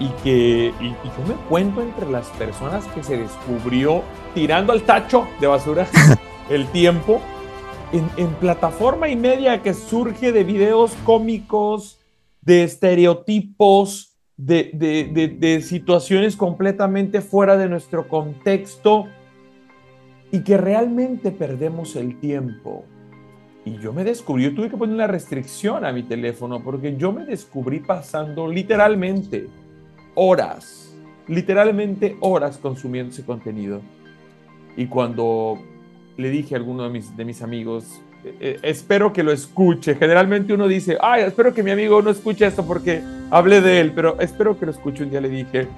[0.00, 4.02] y que y, yo me cuento entre las personas que se descubrió
[4.34, 5.86] tirando al tacho de basura
[6.50, 7.20] el tiempo
[8.16, 12.00] en, plataforma y media que surge de videos cómicos,
[12.40, 14.70] de estereotipos, de,
[15.38, 19.06] de, situaciones completamente fuera de nuestro contexto
[20.32, 22.84] y que realmente perdemos el tiempo.
[23.64, 27.12] Y yo me descubrí, yo tuve que poner una restricción a mi teléfono porque yo
[27.12, 29.46] me descubrí pasando literalmente
[30.14, 30.94] horas,
[31.26, 33.80] literalmente horas consumiendo ese contenido.
[34.76, 35.58] Y cuando
[36.16, 39.94] le dije a alguno de mis, de mis amigos, eh, eh, espero que lo escuche,
[39.96, 43.92] generalmente uno dice, ay, espero que mi amigo no escuche esto porque hablé de él,
[43.94, 45.04] pero espero que lo escuche.
[45.04, 45.68] Un día le dije,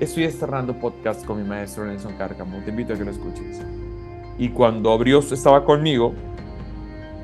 [0.00, 3.60] estoy estrenando podcast con mi maestro Nelson Cárcamo, te invito a que lo escuches.
[4.38, 6.14] Y cuando abrió, estaba conmigo,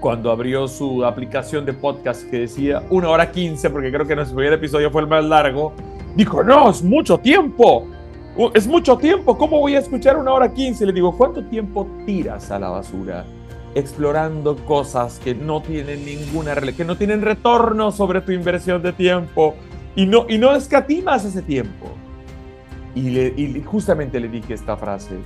[0.00, 4.36] cuando abrió su aplicación de podcast que decía una hora 15, porque creo que nuestro
[4.36, 5.72] primer episodio fue el más largo,
[6.18, 7.86] Dijo, no, es mucho tiempo.
[8.52, 9.38] Es mucho tiempo.
[9.38, 10.84] ¿Cómo voy a escuchar una hora quince?
[10.84, 13.24] Le digo, ¿cuánto tiempo tiras a la basura?
[13.76, 19.54] Explorando cosas que no tienen ninguna, que no tienen retorno sobre tu inversión de tiempo
[19.94, 21.86] y no, y no escatimas ese tiempo.
[22.96, 25.18] Y, le, justamente le dije esta frase,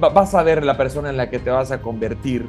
[0.00, 2.44] vas a ver la persona en la que te vas a convertir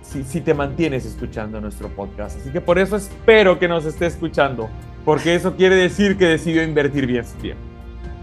[0.00, 2.40] si, si, te mantienes escuchando nuestro podcast.
[2.40, 4.70] Así que por eso espero que nos esté escuchando
[5.04, 7.62] porque eso quiere decir que decidió invertir bien su tiempo.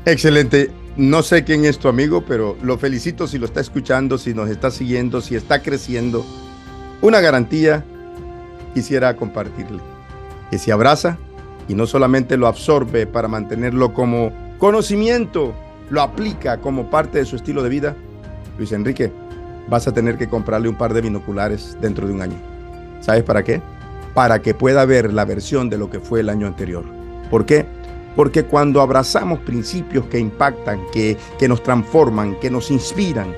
[0.06, 0.72] Excelente.
[0.98, 4.50] No sé quién es tu amigo, pero lo felicito si lo está escuchando, si nos
[4.50, 6.26] está siguiendo, si está creciendo.
[7.02, 7.86] Una garantía
[8.74, 9.80] quisiera compartirle.
[10.52, 11.18] Que se abraza
[11.68, 15.54] y no solamente lo absorbe para mantenerlo como conocimiento,
[15.90, 17.96] lo aplica como parte de su estilo de vida.
[18.58, 19.12] Luis Enrique,
[19.70, 22.38] vas a tener que comprarle un par de binoculares dentro de un año.
[23.00, 23.62] ¿Sabes para qué?
[24.14, 26.84] Para que pueda ver la versión de lo que fue el año anterior.
[27.30, 27.66] ¿Por qué?
[28.16, 33.34] Porque cuando abrazamos principios que impactan, que, que nos transforman, que nos inspiran,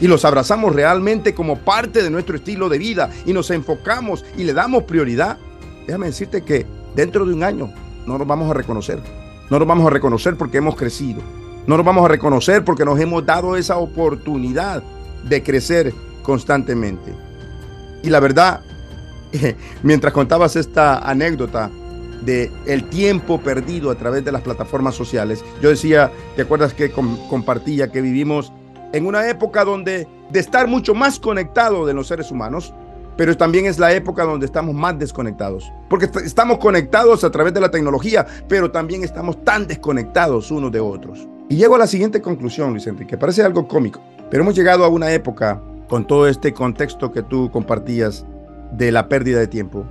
[0.00, 4.44] y los abrazamos realmente como parte de nuestro estilo de vida y nos enfocamos y
[4.44, 5.38] le damos prioridad,
[5.86, 7.72] déjame decirte que dentro de un año
[8.06, 9.00] no nos vamos a reconocer.
[9.48, 11.22] No nos vamos a reconocer porque hemos crecido.
[11.66, 14.82] No nos vamos a reconocer porque nos hemos dado esa oportunidad
[15.24, 17.14] de crecer constantemente.
[18.02, 18.60] Y la verdad,
[19.82, 21.70] mientras contabas esta anécdota
[22.22, 26.90] de el tiempo perdido a través de las plataformas sociales, yo decía, ¿te acuerdas que
[26.90, 28.52] compartía que vivimos
[28.92, 32.72] en una época donde de estar mucho más conectado de los seres humanos,
[33.16, 37.60] pero también es la época donde estamos más desconectados, porque estamos conectados a través de
[37.60, 41.26] la tecnología, pero también estamos tan desconectados unos de otros.
[41.48, 44.88] Y llego a la siguiente conclusión, Luis Enrique, parece algo cómico, pero hemos llegado a
[44.88, 48.26] una época con todo este contexto que tú compartías
[48.72, 49.84] de la pérdida de tiempo.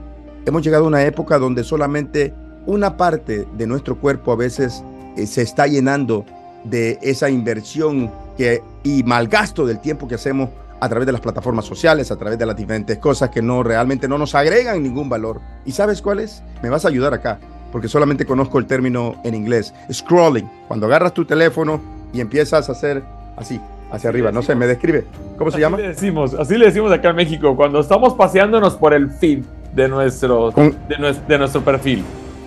[0.46, 2.34] Hemos llegado a una época donde solamente
[2.66, 4.84] una parte de nuestro cuerpo a veces
[5.16, 6.26] eh, se está llenando
[6.64, 10.50] de esa inversión que, y malgasto del tiempo que hacemos
[10.80, 14.08] a través de las plataformas sociales, a través de las diferentes cosas que no realmente
[14.08, 15.42] no nos agregan ningún valor.
[15.66, 16.44] ¿Y sabes cuál es?
[16.62, 17.40] Me vas a ayudar acá,
[17.72, 20.50] porque solamente conozco el término en inglés, scrolling.
[20.68, 21.82] Cuando agarras tu teléfono
[22.14, 23.04] y empiezas a hacer
[23.38, 23.60] así,
[23.96, 25.06] hacia arriba, no sé, me describe.
[25.38, 25.78] ¿Cómo se llama?
[25.78, 29.43] Le decimos, así le decimos acá en México, cuando estamos paseándonos por el feed
[29.74, 32.04] de nuestro, de nuestro perfil.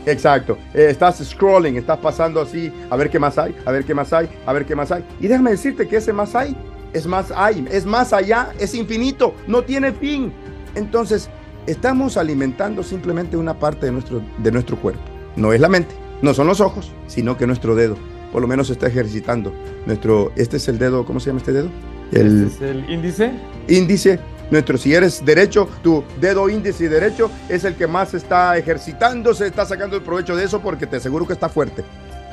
[0.06, 0.56] Exacto.
[0.72, 4.12] Eh, estás scrolling, estás pasando así, a ver qué más hay, a ver qué más
[4.12, 5.04] hay, a ver qué más hay.
[5.20, 6.56] Y déjame decirte que ese más hay,
[6.92, 10.32] es más hay, es más allá, es infinito, no tiene fin.
[10.74, 11.28] Entonces,
[11.66, 15.02] estamos alimentando simplemente una parte de nuestro, de nuestro cuerpo.
[15.36, 17.96] No es la mente, no son los ojos, sino que nuestro dedo,
[18.32, 19.52] por lo menos está ejercitando.
[19.86, 21.68] Nuestro, este es el dedo, ¿cómo se llama este dedo?
[22.12, 23.32] El, ¿Este es el índice.
[23.68, 24.18] Índice
[24.50, 29.46] nuestro, si eres derecho, tu dedo índice derecho es el que más está ejercitando, se
[29.46, 31.84] está sacando el provecho de eso porque te aseguro que está fuerte.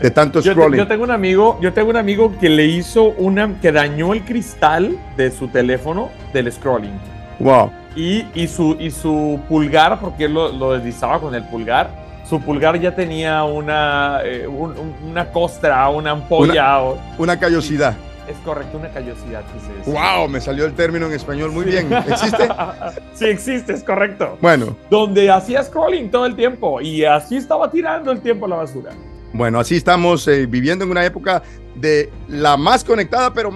[0.02, 0.78] De tanto scrolling.
[0.78, 4.24] Yo, tengo un amigo, yo tengo un amigo que le hizo una, que dañó el
[4.24, 6.98] cristal de su teléfono del scrolling.
[7.40, 7.72] Wow.
[7.96, 11.90] Y, y, su, y su pulgar, porque él lo, deslizaba con el pulgar,
[12.28, 16.82] su pulgar ya tenía una, eh, una costra, una ampolla.
[16.82, 17.96] Una, una callosidad.
[18.28, 19.44] Es correcto, una callosidad.
[19.86, 20.28] ¡Wow!
[20.28, 21.94] Me salió el término en español muy bien.
[21.94, 22.50] ¿Existe?
[23.14, 24.38] sí, existe, es correcto.
[24.42, 24.76] Bueno.
[24.90, 28.92] Donde hacía scrolling todo el tiempo y así estaba tirando el tiempo a la basura.
[29.32, 31.44] Bueno, así estamos eh, viviendo en una época
[31.76, 33.52] de la más conectada, pero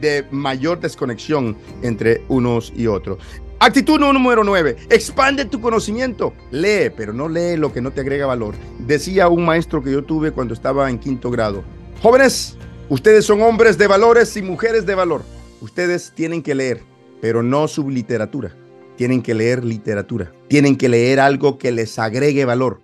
[0.00, 3.18] de mayor desconexión entre unos y otros.
[3.58, 4.76] Actitud número 9.
[4.90, 6.34] Expande tu conocimiento.
[6.50, 8.54] Lee, pero no lee lo que no te agrega valor.
[8.78, 11.64] Decía un maestro que yo tuve cuando estaba en quinto grado.
[12.02, 12.56] Jóvenes,
[12.88, 15.24] Ustedes son hombres de valores y mujeres de valor.
[15.60, 16.84] Ustedes tienen que leer,
[17.20, 18.54] pero no subliteratura.
[18.96, 20.32] Tienen que leer literatura.
[20.46, 22.82] Tienen que leer algo que les agregue valor,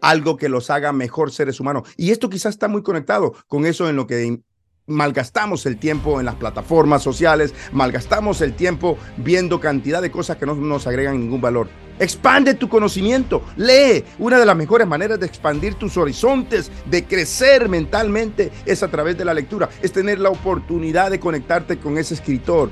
[0.00, 1.88] algo que los haga mejor seres humanos.
[1.96, 4.40] Y esto quizás está muy conectado con eso en lo que
[4.86, 10.46] malgastamos el tiempo en las plataformas sociales, malgastamos el tiempo viendo cantidad de cosas que
[10.46, 11.68] no nos agregan ningún valor.
[11.98, 14.04] Expande tu conocimiento, lee.
[14.18, 19.16] Una de las mejores maneras de expandir tus horizontes, de crecer mentalmente, es a través
[19.16, 22.70] de la lectura, es tener la oportunidad de conectarte con ese escritor.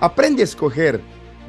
[0.00, 1.00] aprende a escoger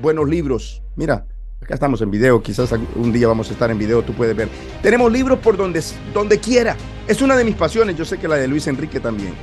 [0.02, 0.84] buenos libros.
[0.98, 1.26] Mira,
[1.62, 4.50] acá estamos en video, quizás un día vamos a estar en video, tú puedes ver.
[4.84, 5.82] Tenemos libros por donde,
[6.14, 6.76] donde quiera.
[7.08, 9.34] Es una de mis pasiones, yo sé que la de Luis Enrique también.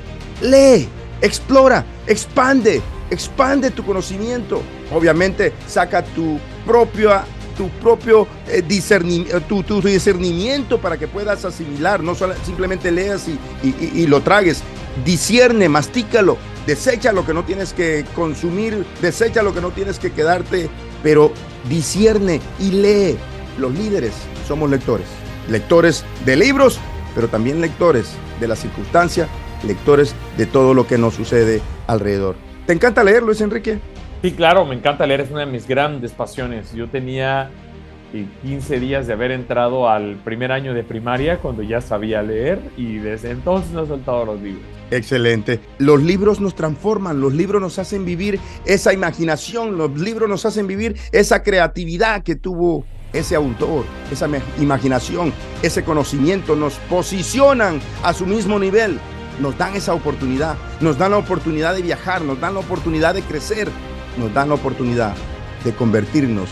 [0.40, 0.88] Lee,
[1.20, 4.62] explora, expande, expande tu conocimiento.
[4.92, 7.24] Obviamente, saca tu propia
[7.56, 12.14] tu propio eh, discernimiento, tu, discernimiento para que puedas asimilar, no
[12.44, 13.26] simplemente leas
[13.62, 14.62] y, lo tragues,
[15.04, 20.12] discierne, mastícalo, desecha lo que no tienes que consumir, desecha lo que no tienes que
[20.12, 20.68] quedarte,
[21.02, 21.32] pero
[21.68, 23.16] discierne y lee.
[23.58, 24.12] Los líderes
[24.46, 25.06] somos lectores,
[25.48, 26.78] lectores de libros,
[27.14, 28.08] pero también lectores
[28.38, 29.28] de la circunstancia
[29.64, 32.36] lectores de todo lo que nos sucede alrededor.
[32.66, 33.78] ¿Te encanta leer, Luis Enrique?
[34.22, 36.72] Sí, claro, me encanta leer, es una de mis grandes pasiones.
[36.72, 37.50] Yo tenía
[38.42, 42.60] 15 eh, días de haber entrado al primer año de primaria cuando ya sabía leer
[42.76, 44.64] y desde entonces no he soltado los libros.
[44.90, 45.60] Excelente.
[45.78, 50.66] Los libros nos transforman, los libros nos hacen vivir esa imaginación, los libros nos hacen
[50.66, 54.28] vivir esa creatividad que tuvo ese autor, esa
[54.60, 55.32] imaginación,
[55.62, 58.98] ese conocimiento, nos posicionan a su mismo nivel
[59.40, 63.22] nos dan esa oportunidad, nos dan la oportunidad de viajar, nos dan la oportunidad de
[63.22, 63.68] crecer,
[64.16, 65.14] nos dan la oportunidad
[65.64, 66.48] de convertirnos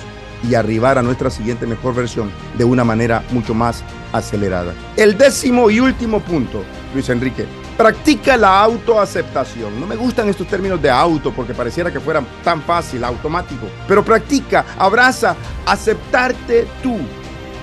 [0.49, 3.83] y arribar a nuestra siguiente mejor versión de una manera mucho más
[4.13, 4.75] acelerada.
[4.97, 6.63] El décimo y último punto,
[6.93, 9.81] Luis Enrique, Practica la autoaceptación.
[9.81, 13.67] No me gustan estos términos de auto porque pareciera que fueran tan fácil, automático.
[13.89, 15.35] Pero practica, abraza,
[15.67, 16.97] aceptarte tú.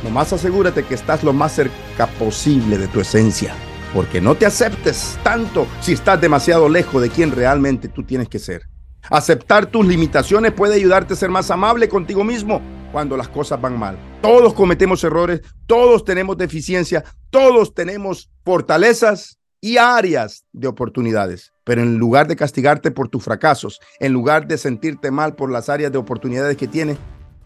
[0.03, 3.55] Nomás asegúrate que estás lo más cerca posible de tu esencia.
[3.93, 8.39] Porque no te aceptes tanto si estás demasiado lejos de quien realmente tú tienes que
[8.39, 8.63] ser.
[9.09, 12.61] Aceptar tus limitaciones puede ayudarte a ser más amable contigo mismo
[12.91, 13.97] cuando las cosas van mal.
[14.21, 21.51] Todos cometemos errores, todos tenemos deficiencia, todos tenemos fortalezas y áreas de oportunidades.
[21.63, 25.69] Pero en lugar de castigarte por tus fracasos, en lugar de sentirte mal por las
[25.69, 26.97] áreas de oportunidades que tienes,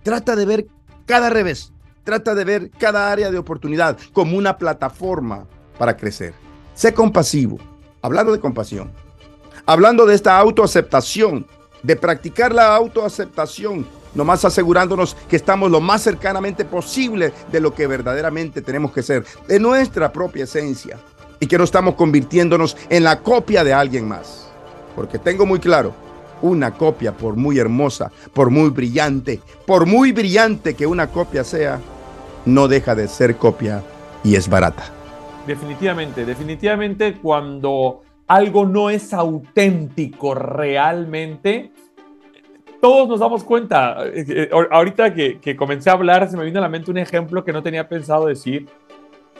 [0.03, 0.67] trata de ver
[1.05, 1.73] cada revés,
[2.03, 5.47] trata de ver cada área de oportunidad como una plataforma
[5.77, 6.33] para crecer.
[6.73, 7.57] Sé compasivo.
[8.01, 8.91] Hablando de compasión,
[9.65, 11.47] hablando de esta autoaceptación,
[11.81, 17.87] de practicar la autoaceptación, nomás asegurándonos que estamos lo más cercanamente posible de lo que
[17.87, 20.99] verdaderamente tenemos que ser, de nuestra propia esencia,
[21.39, 24.47] y que no estamos convirtiéndonos en la copia de alguien más.
[24.95, 25.93] Porque tengo muy claro,
[26.41, 31.79] una copia, por muy hermosa, por muy brillante, por muy brillante que una copia sea,
[32.45, 33.83] no deja de ser copia
[34.23, 34.91] y es barata.
[35.45, 41.71] Definitivamente, definitivamente cuando algo no es auténtico realmente,
[42.81, 44.05] todos nos damos cuenta.
[44.07, 47.43] Eh, eh, ahorita que, comencé a hablar, se me vino a la mente un ejemplo
[47.43, 48.67] que no tenía pensado decir,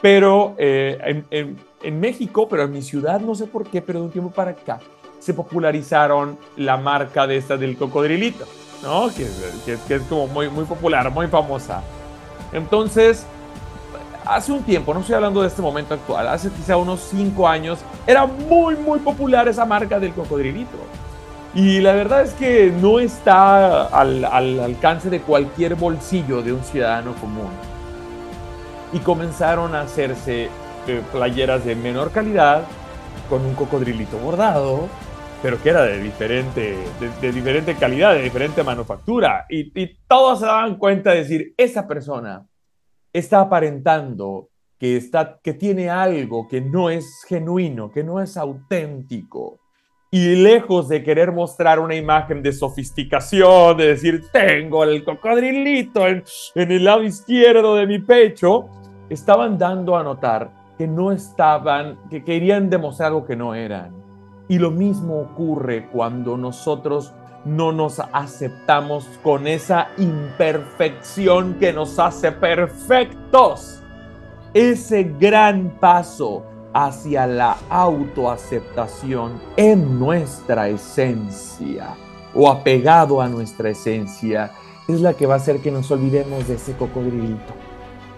[0.02, 4.12] pero eh, en, México, pero en mi ciudad, no sé por qué, pero de un
[4.12, 4.80] tiempo para acá,
[5.20, 8.46] se popularizaron la marca de esta del cocodrilito,
[8.84, 9.10] ¿no?
[9.10, 9.28] Que,
[9.88, 11.82] que es como muy, muy popular, muy famosa.
[12.54, 13.26] Entonces,
[14.26, 17.80] hace un tiempo, no estoy hablando de este momento actual, hace quizá unos cinco años,
[18.08, 20.78] era muy, muy popular esa marca del cocodrilito.
[21.54, 27.14] Y la verdad es que no está al, alcance de cualquier bolsillo de un ciudadano
[27.16, 27.50] común.
[28.92, 30.50] Y comenzaron a hacerse
[30.88, 32.64] eh, playeras de menor calidad,
[33.30, 34.88] con un cocodrilito bordado,
[35.42, 36.76] pero que era de diferente,
[37.22, 39.46] de, diferente calidad, de diferente manufactura.
[39.50, 42.46] Y, y todos se daban cuenta de decir, esa persona
[43.18, 49.60] está aparentando que, está, que tiene algo que no es genuino, que no es auténtico.
[50.12, 56.24] Y lejos de querer mostrar una imagen de sofisticación, de decir, tengo el cocodrilito en,
[56.56, 58.66] en el lado izquierdo de mi pecho,
[59.10, 63.94] estaban dando a notar que no estaban, que querían demostrar algo que no eran.
[64.48, 67.14] Y lo mismo ocurre cuando nosotros
[67.46, 73.82] no nos aceptamos con esa imperfección que nos hace perfectos.
[74.54, 76.44] Ese gran paso
[76.74, 81.96] hacia la autoaceptación en nuestra esencia
[82.34, 84.52] o apegado a nuestra esencia
[84.88, 87.65] es la que va a hacer que nos olvidemos de ese cocodrilito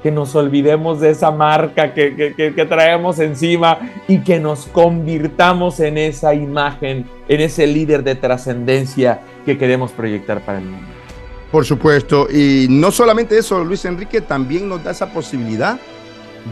[0.03, 6.33] que nos olvidemos de esa marca que, traemos encima y que nos convirtamos en esa
[6.33, 10.87] imagen, en ese líder de trascendencia que queremos proyectar para el mundo.
[11.51, 15.79] Por supuesto, y no solamente eso, Luis Enrique también nos da esa posibilidad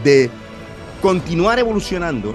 [0.02, 0.30] de
[1.02, 2.34] continuar evolucionando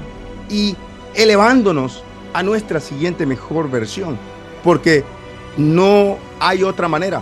[0.50, 0.76] y
[1.16, 2.04] elevándonos
[2.34, 4.18] a nuestra siguiente mejor versión,
[4.64, 5.04] porque
[5.58, 7.22] no hay otra manera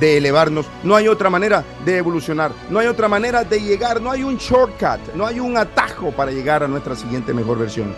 [0.00, 4.10] de elevarnos, no hay otra manera de evolucionar, no hay otra manera de llegar, no
[4.10, 7.94] hay un shortcut, no hay un atajo para llegar a nuestra siguiente mejor versión,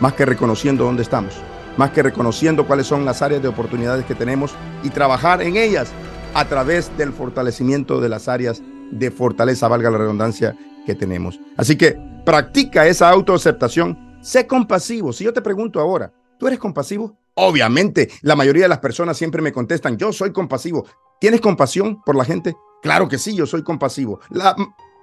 [0.00, 1.34] más que reconociendo dónde estamos,
[1.76, 5.88] más que reconociendo cuáles son las áreas de oportunidades que tenemos y trabajar en ellas
[6.34, 10.56] a través del fortalecimiento de las áreas de fortaleza, valga la redundancia,
[10.86, 11.38] que tenemos.
[11.56, 15.12] Así que practica esa autoaceptación, sé compasivo.
[15.12, 17.18] Si yo te pregunto ahora, ¿tú eres compasivo?
[17.38, 20.86] Obviamente, la mayoría de las personas siempre me contestan, yo soy compasivo.
[21.20, 22.56] ¿Tienes compasión por la gente?
[22.80, 24.20] Claro que sí, yo soy compasivo.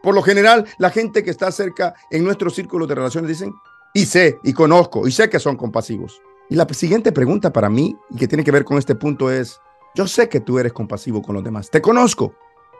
[0.02, 3.54] por lo general, la gente que está cerca en nuestro círculo de relaciones dicen,
[3.94, 6.22] y sé, y conozco, y sé que son compasivos.
[6.50, 9.60] Y la siguiente pregunta para mí, y que tiene que ver con este punto, es,
[9.94, 12.34] yo sé que tú eres compasivo con los demás, te conozco,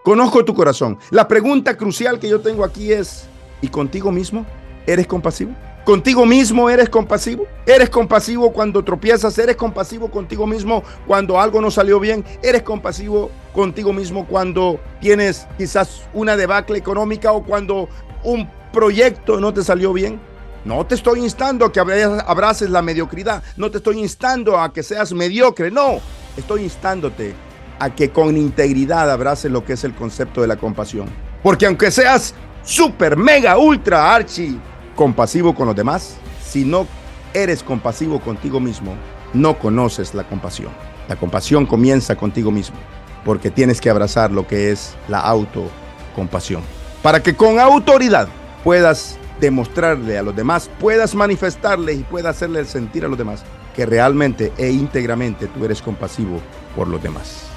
[0.04, 0.98] conozco tu corazón.
[1.12, 3.26] La pregunta crucial que yo tengo aquí es,
[3.62, 4.48] ¿y contigo mismo
[4.88, 5.54] eres compasivo?
[5.84, 7.46] Contigo mismo eres compasivo.
[7.66, 9.38] Eres compasivo cuando tropiezas.
[9.38, 12.24] Eres compasivo contigo mismo cuando algo no salió bien.
[12.42, 17.90] Eres compasivo contigo mismo cuando tienes quizás una debacle económica o cuando
[18.24, 20.22] un proyecto no te salió bien.
[20.64, 23.44] No te estoy instando a que abraces la mediocridad.
[23.58, 25.70] No te estoy instando a que seas mediocre.
[25.70, 26.00] No,
[26.38, 27.36] estoy instándote
[27.80, 31.08] a que con integridad abraces lo que es el concepto de la compasión.
[31.42, 34.58] Porque aunque seas super, mega, ultra, archi
[34.96, 36.88] compasivo con los demás, si no
[37.34, 38.96] eres compasivo contigo mismo,
[39.34, 40.72] no conoces la compasión.
[41.08, 42.78] La compasión comienza contigo mismo,
[43.26, 46.62] porque tienes que abrazar lo que es la autocompasión,
[47.02, 48.28] para que con autoridad
[48.64, 53.44] puedas demostrarle a los demás, puedas manifestarle y puedas hacerle sentir a los demás
[53.76, 56.40] que realmente e íntegramente tú eres compasivo
[56.76, 57.48] por los demás.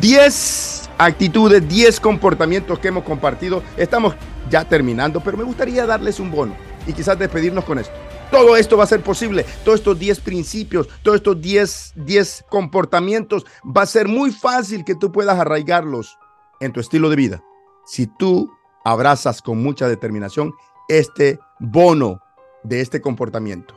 [0.00, 3.62] 10 actitudes, 10 comportamientos que hemos compartido.
[3.76, 4.14] Estamos
[4.48, 6.54] ya terminando, pero me gustaría darles un bono
[6.86, 7.94] y quizás despedirnos con esto.
[8.30, 13.44] Todo esto va a ser posible, todos estos 10 principios, todos estos 10, 10 comportamientos,
[13.64, 16.18] va a ser muy fácil que tú puedas arraigarlos
[16.60, 17.44] en tu estilo de vida.
[17.86, 18.50] Si tú
[18.84, 20.54] abrazas con mucha determinación
[20.88, 22.20] este bono
[22.62, 23.74] de este comportamiento.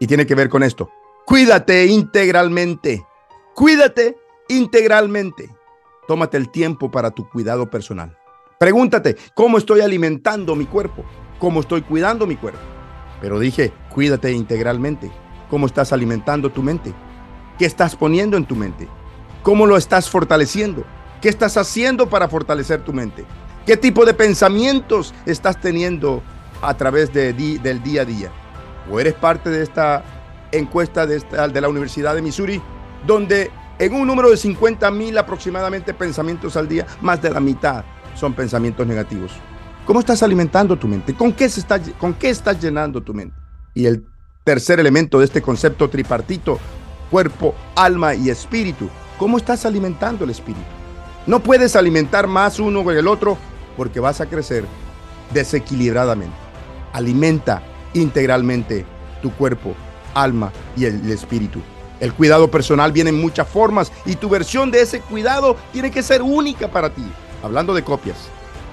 [0.00, 0.90] Y tiene que ver con esto.
[1.26, 3.04] Cuídate integralmente.
[3.54, 4.16] Cuídate
[4.48, 5.54] integralmente.
[6.06, 8.16] Tómate el tiempo para tu cuidado personal.
[8.58, 11.04] Pregúntate, ¿cómo estoy alimentando mi cuerpo?
[11.38, 12.60] ¿Cómo estoy cuidando mi cuerpo?
[13.20, 15.10] Pero dije, cuídate integralmente.
[15.48, 16.92] ¿Cómo estás alimentando tu mente?
[17.58, 18.88] ¿Qué estás poniendo en tu mente?
[19.42, 20.84] ¿Cómo lo estás fortaleciendo?
[21.20, 23.24] ¿Qué estás haciendo para fortalecer tu mente?
[23.66, 26.22] ¿Qué tipo de pensamientos estás teniendo
[26.60, 28.30] a través de del día a día?
[28.90, 30.04] ¿O eres parte de esta
[30.52, 32.60] encuesta de, de la Universidad de Missouri,
[33.06, 37.84] donde en un número de 50 mil aproximadamente pensamientos al día, más de la mitad
[38.14, 39.32] son pensamientos negativos.
[39.88, 41.14] ¿Cómo estás alimentando tu mente?
[41.14, 41.64] ¿Con qué, se
[41.98, 43.34] ¿Con qué estás llenando tu mente?
[43.72, 44.04] Y el
[44.44, 46.58] tercer elemento de este concepto tripartito,
[47.10, 48.90] cuerpo, alma y espíritu.
[49.16, 50.66] ¿Cómo estás alimentando el espíritu?
[51.26, 53.38] No puedes alimentar más uno que el otro
[53.78, 54.66] porque vas a crecer
[55.32, 56.36] desequilibradamente.
[56.92, 57.62] Alimenta
[57.94, 58.84] integralmente
[59.22, 59.74] tu cuerpo,
[60.12, 61.62] alma y el espíritu.
[61.98, 66.02] El cuidado personal viene en muchas formas y tu versión de ese cuidado tiene que
[66.02, 67.10] ser única para ti.
[67.42, 68.28] Hablando de copias,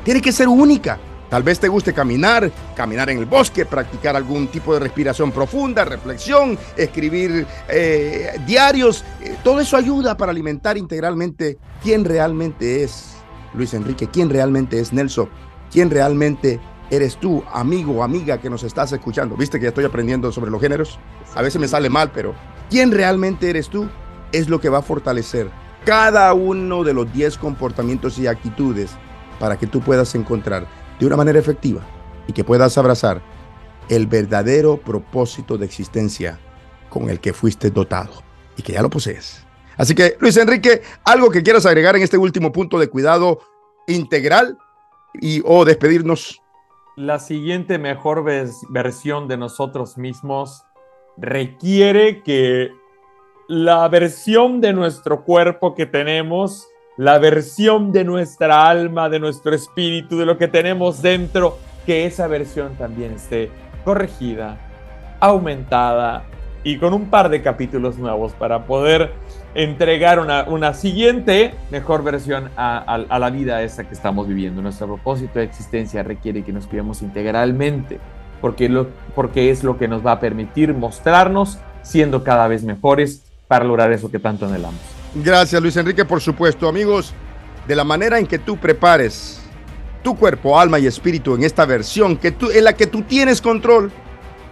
[0.05, 0.97] tiene que ser única.
[1.29, 5.83] Tal vez te guste caminar, caminar en el bosque, practicar algún tipo de respiración profunda,
[5.83, 9.03] reflexión, escribir eh, diarios.
[9.21, 13.15] Eh, todo eso ayuda para alimentar integralmente quién realmente es
[13.55, 15.27] Luis Enrique, quién realmente es Nelson,
[15.71, 16.59] quién realmente
[16.91, 19.35] eres tú, amigo o amiga que nos estás escuchando.
[19.35, 20.99] ¿Viste que ya estoy aprendiendo sobre los géneros?
[21.33, 22.35] A veces me sale mal, pero
[22.69, 23.89] quién realmente eres tú
[24.31, 25.49] es lo que va a fortalecer
[25.85, 28.91] cada uno de los 10 comportamientos y actitudes
[29.39, 30.67] para que tú puedas encontrar
[30.99, 31.81] de una manera efectiva
[32.27, 33.21] y que puedas abrazar
[33.89, 36.39] el verdadero propósito de existencia
[36.89, 38.23] con el que fuiste dotado
[38.57, 39.45] y que ya lo posees.
[39.77, 43.39] Así que, Luis Enrique, algo que quieras agregar en este último punto de cuidado
[43.87, 44.57] integral
[45.13, 46.41] y o despedirnos.
[46.95, 48.23] La siguiente mejor
[48.69, 50.63] versión de nosotros mismos
[51.17, 52.71] requiere que
[53.47, 56.67] la versión de nuestro cuerpo que tenemos,
[56.97, 62.27] la versión de nuestra alma, de nuestro espíritu, de lo que tenemos dentro, que esa
[62.27, 63.51] versión también esté
[63.83, 64.57] corregida,
[65.19, 66.23] aumentada
[66.63, 69.11] y con un par de capítulos nuevos para poder
[69.53, 74.61] entregar una, siguiente mejor versión a, la vida esa que estamos viviendo.
[74.61, 77.99] Nuestro propósito de existencia requiere que nos cuidemos integralmente
[78.41, 83.23] porque, lo, porque es lo que nos va a permitir mostrarnos siendo cada vez mejores
[83.47, 85.04] para lograr eso que tanto anhelamos.
[85.15, 86.67] Gracias Luis Enrique, por supuesto.
[86.67, 87.13] Amigos,
[87.67, 89.39] de la manera en que tú prepares
[90.03, 93.41] tu cuerpo, alma y espíritu en esta versión que tú, en la que tú tienes
[93.41, 93.93] control,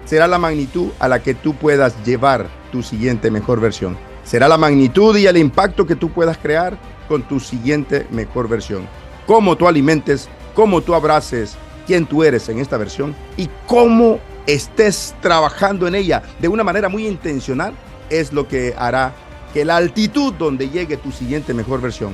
[0.06, 3.98] será la magnitud a la que tú puedas llevar tu siguiente mejor versión.
[4.24, 6.78] Será la magnitud y el impacto que tú puedas crear
[7.10, 8.88] con tu siguiente mejor versión.
[9.28, 15.14] Cómo tú alimentes, cómo tú abraces quién tú eres en esta versión y cómo estés
[15.22, 17.74] trabajando en ella de una manera muy intencional
[18.10, 19.14] es lo que hará
[19.54, 22.14] que la altitud donde llegue tu siguiente mejor versión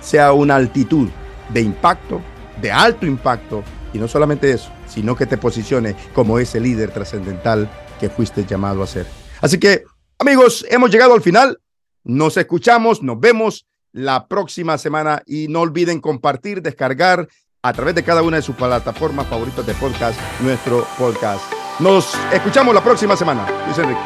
[0.00, 1.08] sea una altitud
[1.50, 2.20] de impacto,
[2.60, 3.62] de alto impacto,
[3.92, 8.82] y no solamente eso, sino que te posicione como ese líder trascendental que fuiste llamado
[8.82, 9.06] a ser.
[9.40, 9.84] Así que,
[10.18, 11.58] amigos, hemos llegado al final.
[12.04, 17.28] Nos escuchamos, nos vemos la próxima semana y no olviden compartir, descargar
[17.62, 21.42] a través de cada una de sus plataformas favoritas de podcast nuestro podcast.
[21.78, 23.46] Nos escuchamos la próxima semana.
[23.66, 24.00] Luis Enrique.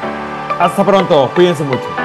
[0.59, 2.04] Hasta pronto, cuídense mucho.